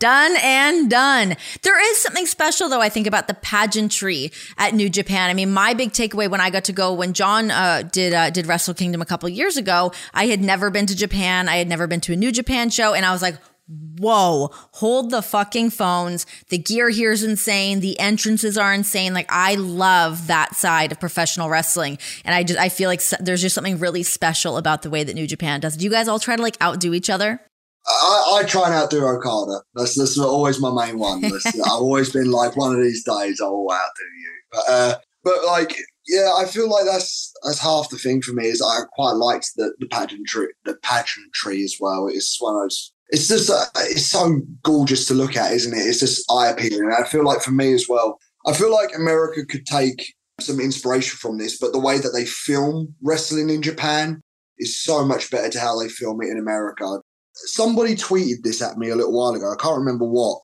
[0.00, 1.36] Done and done.
[1.62, 5.28] There is something special, though, I think, about the pageantry at New Japan.
[5.28, 8.30] I mean, my big takeaway when I got to go, when Jon uh, did uh,
[8.30, 11.48] did Wrestle Kingdom a couple years ago, I had never been to Japan.
[11.48, 12.94] I had never been to a New Japan show.
[12.94, 13.38] And I was like,
[13.68, 16.26] whoa, hold the fucking phones.
[16.48, 17.80] The gear here is insane.
[17.80, 19.14] The entrances are insane.
[19.14, 21.98] Like I love that side of professional wrestling.
[22.24, 25.14] And I just, I feel like there's just something really special about the way that
[25.14, 25.76] New Japan does.
[25.76, 27.40] Do you guys all try to like outdo each other?
[27.86, 29.62] I, I try and outdo Okada.
[29.74, 31.24] That's that's always my main one.
[31.24, 34.32] I've always been like, one of these days I will outdo you.
[34.52, 34.94] But uh,
[35.24, 38.46] but like, yeah, I feel like that's that's half the thing for me.
[38.46, 42.08] Is I quite liked the the pageantry, the pageantry as well.
[42.08, 42.92] It's one of those.
[43.10, 45.80] It's just uh, it's so gorgeous to look at, isn't it?
[45.80, 46.92] It's just eye appealing.
[46.96, 48.18] I feel like for me as well.
[48.46, 52.24] I feel like America could take some inspiration from this, but the way that they
[52.24, 54.22] film wrestling in Japan
[54.58, 57.00] is so much better to how they film it in America
[57.46, 59.52] somebody tweeted this at me a little while ago.
[59.52, 60.40] I can't remember what.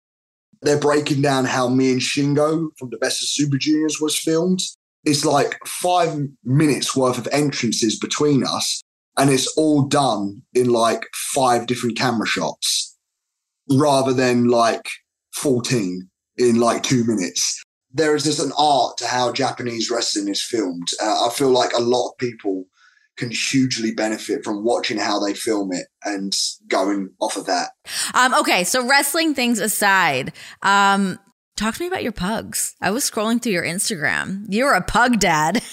[0.63, 4.61] They're breaking down how me and Shingo from the Best of Super Juniors was filmed.
[5.05, 8.83] It's like five minutes worth of entrances between us,
[9.17, 12.97] and it's all done in like five different camera shots
[13.71, 14.89] rather than like
[15.35, 17.63] 14 in like two minutes.
[17.93, 20.89] There is just an art to how Japanese wrestling is filmed.
[21.01, 22.65] Uh, I feel like a lot of people
[23.17, 26.35] can hugely benefit from watching how they film it and
[26.67, 27.71] going off of that.
[28.15, 31.21] Um, okay, so wrestling things aside, um,
[31.57, 32.75] talk to me about your pugs.
[32.81, 34.47] I was scrolling through your Instagram.
[34.49, 35.63] You're a pug dad.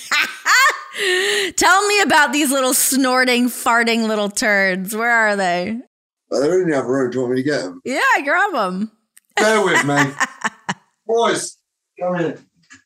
[1.55, 4.95] Tell me about these little snorting, farting little turds.
[4.95, 5.79] Where are they?
[6.29, 7.11] Well, they're in the other room.
[7.11, 7.81] Do you want me to get them?
[7.83, 8.91] Yeah, grab them.
[9.35, 10.13] Bear with me.
[11.07, 11.57] Boys,
[11.99, 12.37] come in.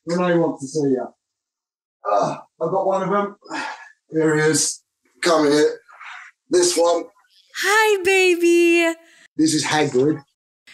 [0.05, 1.07] Renee wants to see you.
[2.09, 3.36] Uh, I've got one of them.
[4.09, 4.84] There he is.
[5.22, 5.80] Come here.
[6.49, 7.03] This one.
[7.57, 8.95] Hi, baby.
[9.38, 10.22] This is Hagrid.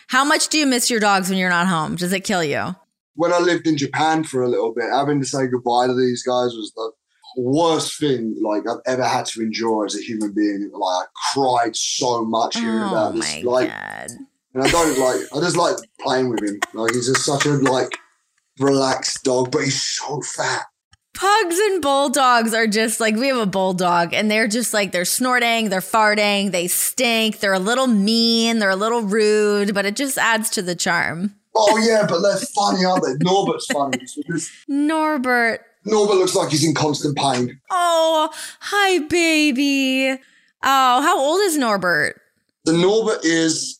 [0.07, 1.95] How much do you miss your dogs when you're not home?
[1.95, 2.75] Does it kill you?
[3.15, 6.23] When I lived in Japan for a little bit, having to say goodbye to these
[6.23, 6.91] guys was the
[7.37, 10.69] worst thing like I've ever had to endure as a human being.
[10.73, 13.43] Like I cried so much hearing oh about this.
[13.43, 14.09] Like, God.
[14.53, 15.21] and I don't like.
[15.35, 16.59] I just like playing with him.
[16.73, 17.97] Like he's just such a like
[18.59, 20.65] relaxed dog, but he's so fat.
[21.13, 25.05] Pugs and bulldogs are just like we have a bulldog and they're just like they're
[25.05, 29.97] snorting, they're farting, they stink, they're a little mean, they're a little rude, but it
[29.97, 31.35] just adds to the charm.
[31.53, 33.13] Oh yeah, but they're funny, aren't they?
[33.25, 34.49] Norbert's funny because
[35.85, 36.15] Norbert.
[36.15, 37.59] Looks like he's in constant pain.
[37.69, 38.29] Oh,
[38.59, 40.11] hi baby.
[40.63, 42.19] Oh, how old is Norbert?
[42.65, 43.79] The Norbert is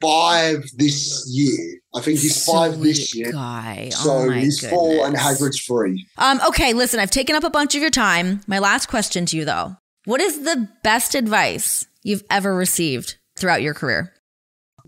[0.00, 1.80] five this year.
[1.94, 3.32] I think he's five this year.
[3.32, 3.88] Guy.
[3.90, 4.70] So oh he's goodness.
[4.70, 6.06] four and Hagrid's three.
[6.16, 8.42] Um, okay, listen, I've taken up a bunch of your time.
[8.46, 9.76] My last question to you though.
[10.04, 14.12] What is the best advice you've ever received throughout your career?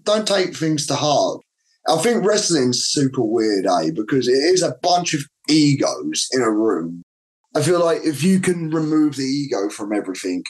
[0.05, 1.41] Don't take things to heart.
[1.89, 3.91] I think wrestling's super weird, eh?
[3.95, 7.03] Because it is a bunch of egos in a room.
[7.55, 10.45] I feel like if you can remove the ego from everything,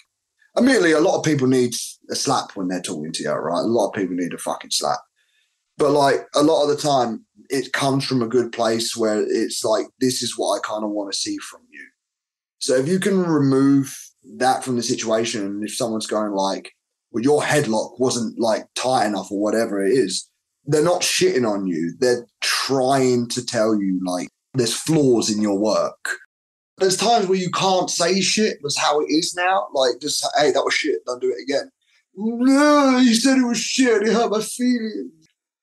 [0.57, 1.75] admittedly, a lot of people need
[2.11, 3.61] a slap when they're talking to you, right?
[3.61, 5.01] A lot of people need a fucking slap.
[5.79, 9.65] But like a lot of the time, it comes from a good place where it's
[9.65, 11.87] like, this is what I kind of want to see from you.
[12.59, 13.97] So if you can remove
[14.37, 16.73] that from the situation, and if someone's going like,
[17.11, 20.31] well, your headlock wasn't like tight enough or whatever it is,
[20.65, 21.95] they're not shitting on you.
[21.99, 26.19] They're trying to tell you like there's flaws in your work.
[26.79, 28.59] there's times where you can't say shit.
[28.63, 29.69] That's how it is now.
[29.73, 31.05] Like just hey, that was shit.
[31.07, 31.71] Don't do it again.
[32.15, 34.03] No, you said it was shit.
[34.03, 35.13] It hurt my feelings.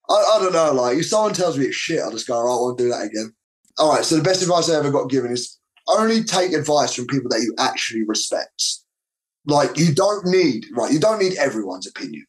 [0.10, 0.74] I, I don't know.
[0.74, 3.06] Like if someone tells me it's shit, I just go, right, I won't do that
[3.06, 3.34] again.
[3.78, 4.04] All right.
[4.04, 7.42] So the best advice I ever got given is only take advice from people that
[7.42, 8.64] you actually respect.
[9.46, 10.92] Like you don't need right.
[10.92, 12.26] You don't need everyone's opinion.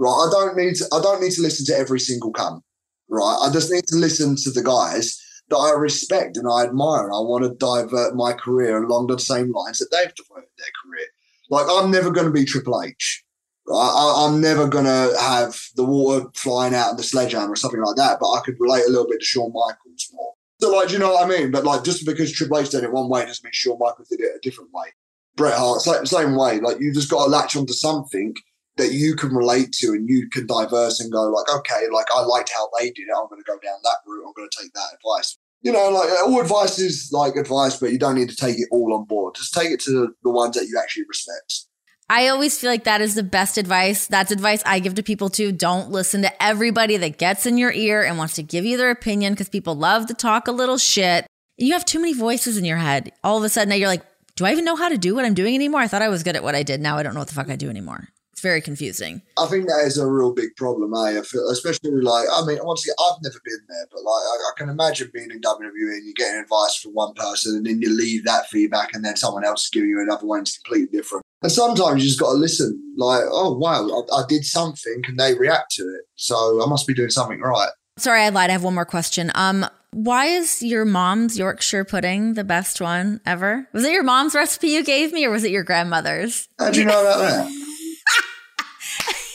[0.00, 0.10] Right.
[0.10, 0.76] I don't need.
[0.76, 2.62] To, I don't need to listen to every single cunt.
[3.08, 3.38] Right.
[3.44, 5.20] I just need to listen to the guys
[5.50, 9.52] that I respect and I admire, I want to divert my career along the same
[9.52, 11.06] lines that they've diverted their career.
[11.50, 13.24] Like I'm never going to be Triple H.
[13.72, 17.82] I, am never going to have the water flying out of the sledgehammer or something
[17.82, 20.32] like that, but I could relate a little bit to Shawn Michaels more.
[20.60, 21.52] So, like, you know what I mean?
[21.52, 24.20] But, like, just because Triple H did it one way doesn't mean Shawn Michaels did
[24.20, 24.88] it a different way.
[25.36, 26.58] Bret Hart, same, same way.
[26.58, 28.34] Like, you just got to latch onto something
[28.80, 32.22] that you can relate to and you can diverse and go, like, okay, like, I
[32.22, 33.14] liked how they did it.
[33.16, 34.24] I'm going to go down that route.
[34.26, 37.92] I'm going to take that advice you know, like all advice is like advice, but
[37.92, 39.34] you don't need to take it all on board.
[39.34, 41.66] Just take it to the ones that you actually respect.
[42.08, 44.06] I always feel like that is the best advice.
[44.06, 45.52] That's advice I give to people too.
[45.52, 48.90] Don't listen to everybody that gets in your ear and wants to give you their
[48.90, 51.26] opinion because people love to talk a little shit.
[51.56, 53.12] You have too many voices in your head.
[53.22, 54.04] All of a sudden, now you're like,
[54.34, 55.82] do I even know how to do what I'm doing anymore?
[55.82, 56.80] I thought I was good at what I did.
[56.80, 58.08] Now I don't know what the fuck I do anymore.
[58.40, 59.20] It's very confusing.
[59.36, 61.18] I think that is a real big problem, eh?
[61.18, 64.52] I feel, especially like, I mean, honestly, I've never been there, but like, I, I,
[64.56, 67.94] can imagine being in WWE and you're getting advice from one person and then you
[67.94, 71.22] leave that feedback and then someone else is giving you another one that's completely different.
[71.42, 75.20] And sometimes you just got to listen, like, oh, wow, I, I did something and
[75.20, 76.06] they react to it.
[76.14, 77.68] So I must be doing something right.
[77.98, 78.48] Sorry, I lied.
[78.48, 79.30] I have one more question.
[79.34, 83.68] Um, why is your mom's Yorkshire pudding the best one ever?
[83.74, 86.48] Was it your mom's recipe you gave me, or was it your grandmother's?
[86.58, 87.66] How do you know about that?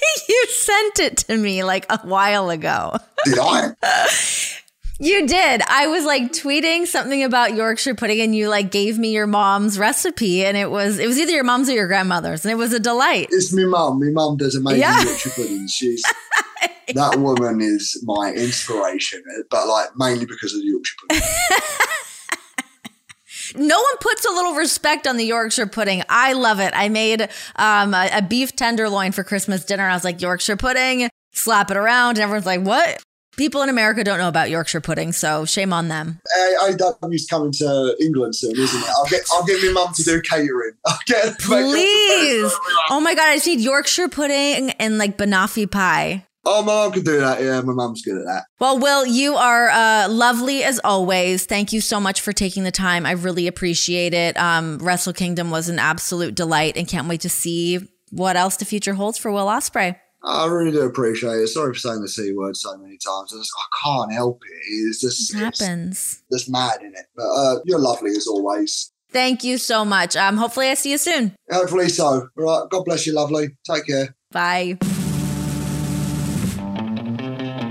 [0.30, 2.98] you sent it to me like a while ago.
[3.26, 3.72] Did I?
[4.98, 5.62] You did.
[5.68, 9.78] I was like tweeting something about Yorkshire pudding and you like gave me your mom's
[9.78, 12.72] recipe and it was it was either your mom's or your grandmother's and it was
[12.72, 13.28] a delight.
[13.30, 14.00] It's my mom.
[14.00, 15.04] My mom does amazing yeah.
[15.04, 15.68] Yorkshire pudding.
[15.68, 16.02] She's
[16.94, 21.28] that woman is my inspiration, but like mainly because of the Yorkshire pudding.
[23.58, 26.04] No one puts a little respect on the Yorkshire pudding.
[26.10, 26.74] I love it.
[26.76, 29.88] I made um, a, a, beef tenderloin for Christmas dinner.
[29.88, 32.18] I was like, Yorkshire pudding, slap it around.
[32.18, 33.02] And everyone's like, what?
[33.38, 36.22] People in America don't know about Yorkshire pudding, so shame on them.
[36.64, 38.90] AEW's coming to England soon, isn't it?
[38.96, 40.72] I'll get I'll get my mum to do catering.
[40.86, 42.54] I'll get please.
[42.90, 46.26] Oh my god, I just need Yorkshire pudding and like banoffee pie.
[46.48, 47.42] Oh, my mom can do that.
[47.42, 48.44] Yeah, my mom's good at that.
[48.60, 51.46] Well, Will, you are uh, lovely as always.
[51.46, 53.06] Thank you so much for taking the time.
[53.06, 54.38] I really appreciate it.
[54.38, 57.80] Um, Wrestle Kingdom was an absolute delight, and can't wait to see
[58.12, 59.96] what else the future holds for Will Ospreay.
[60.24, 61.48] I really do appreciate it.
[61.48, 63.32] Sorry for saying the c word so many times.
[63.34, 64.72] I, just, I can't help it.
[64.72, 66.24] It's just it happens.
[66.30, 67.06] It's just mad in it.
[67.16, 68.92] But uh, you're lovely as always.
[69.12, 70.16] Thank you so much.
[70.16, 71.36] Um, hopefully, I see you soon.
[71.52, 72.28] Hopefully so.
[72.38, 72.70] All right.
[72.70, 73.50] God bless you, lovely.
[73.70, 74.16] Take care.
[74.32, 74.78] Bye.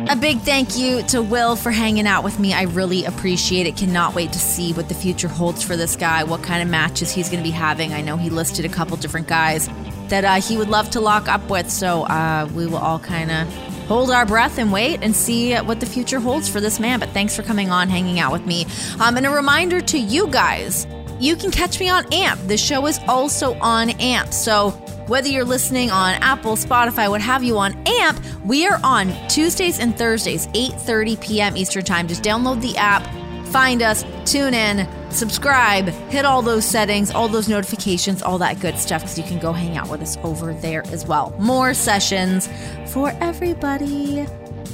[0.07, 2.53] A big thank you to Will for hanging out with me.
[2.53, 3.75] I really appreciate it.
[3.77, 7.11] Cannot wait to see what the future holds for this guy, what kind of matches
[7.11, 7.95] he's going to be having.
[7.95, 9.67] I know he listed a couple different guys
[10.09, 11.71] that uh, he would love to lock up with.
[11.71, 13.53] So uh, we will all kind of
[13.87, 17.01] hold our breath and wait and see what the future holds for this man.
[17.01, 18.67] But thanks for coming on, hanging out with me.
[19.01, 20.87] Um, and a reminder to you guys
[21.21, 22.49] you can catch me on AMP.
[22.49, 24.33] The show is also on AMP.
[24.33, 24.71] So
[25.07, 29.79] whether you're listening on Apple, Spotify, what have you on AMP, we are on Tuesdays
[29.79, 31.57] and Thursdays, 8:30 p.m.
[31.57, 32.09] Eastern Time.
[32.09, 33.07] Just download the app,
[33.47, 38.79] find us, tune in, subscribe, hit all those settings, all those notifications, all that good
[38.79, 41.35] stuff because you can go hang out with us over there as well.
[41.39, 42.49] More sessions
[42.87, 44.27] for everybody.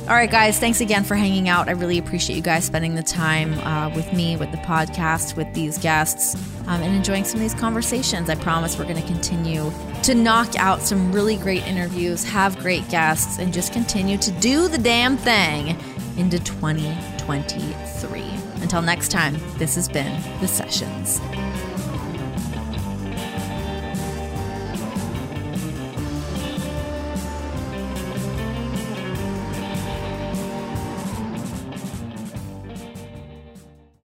[0.08, 1.68] All right, guys, thanks again for hanging out.
[1.68, 5.52] I really appreciate you guys spending the time uh, with me, with the podcast, with
[5.54, 6.34] these guests,
[6.66, 8.28] um, and enjoying some of these conversations.
[8.28, 9.70] I promise we're going to continue
[10.02, 14.66] to knock out some really great interviews, have great guests, and just continue to do
[14.66, 15.78] the damn thing
[16.16, 18.20] into 2023.
[18.62, 21.20] Until next time, this has been The Sessions.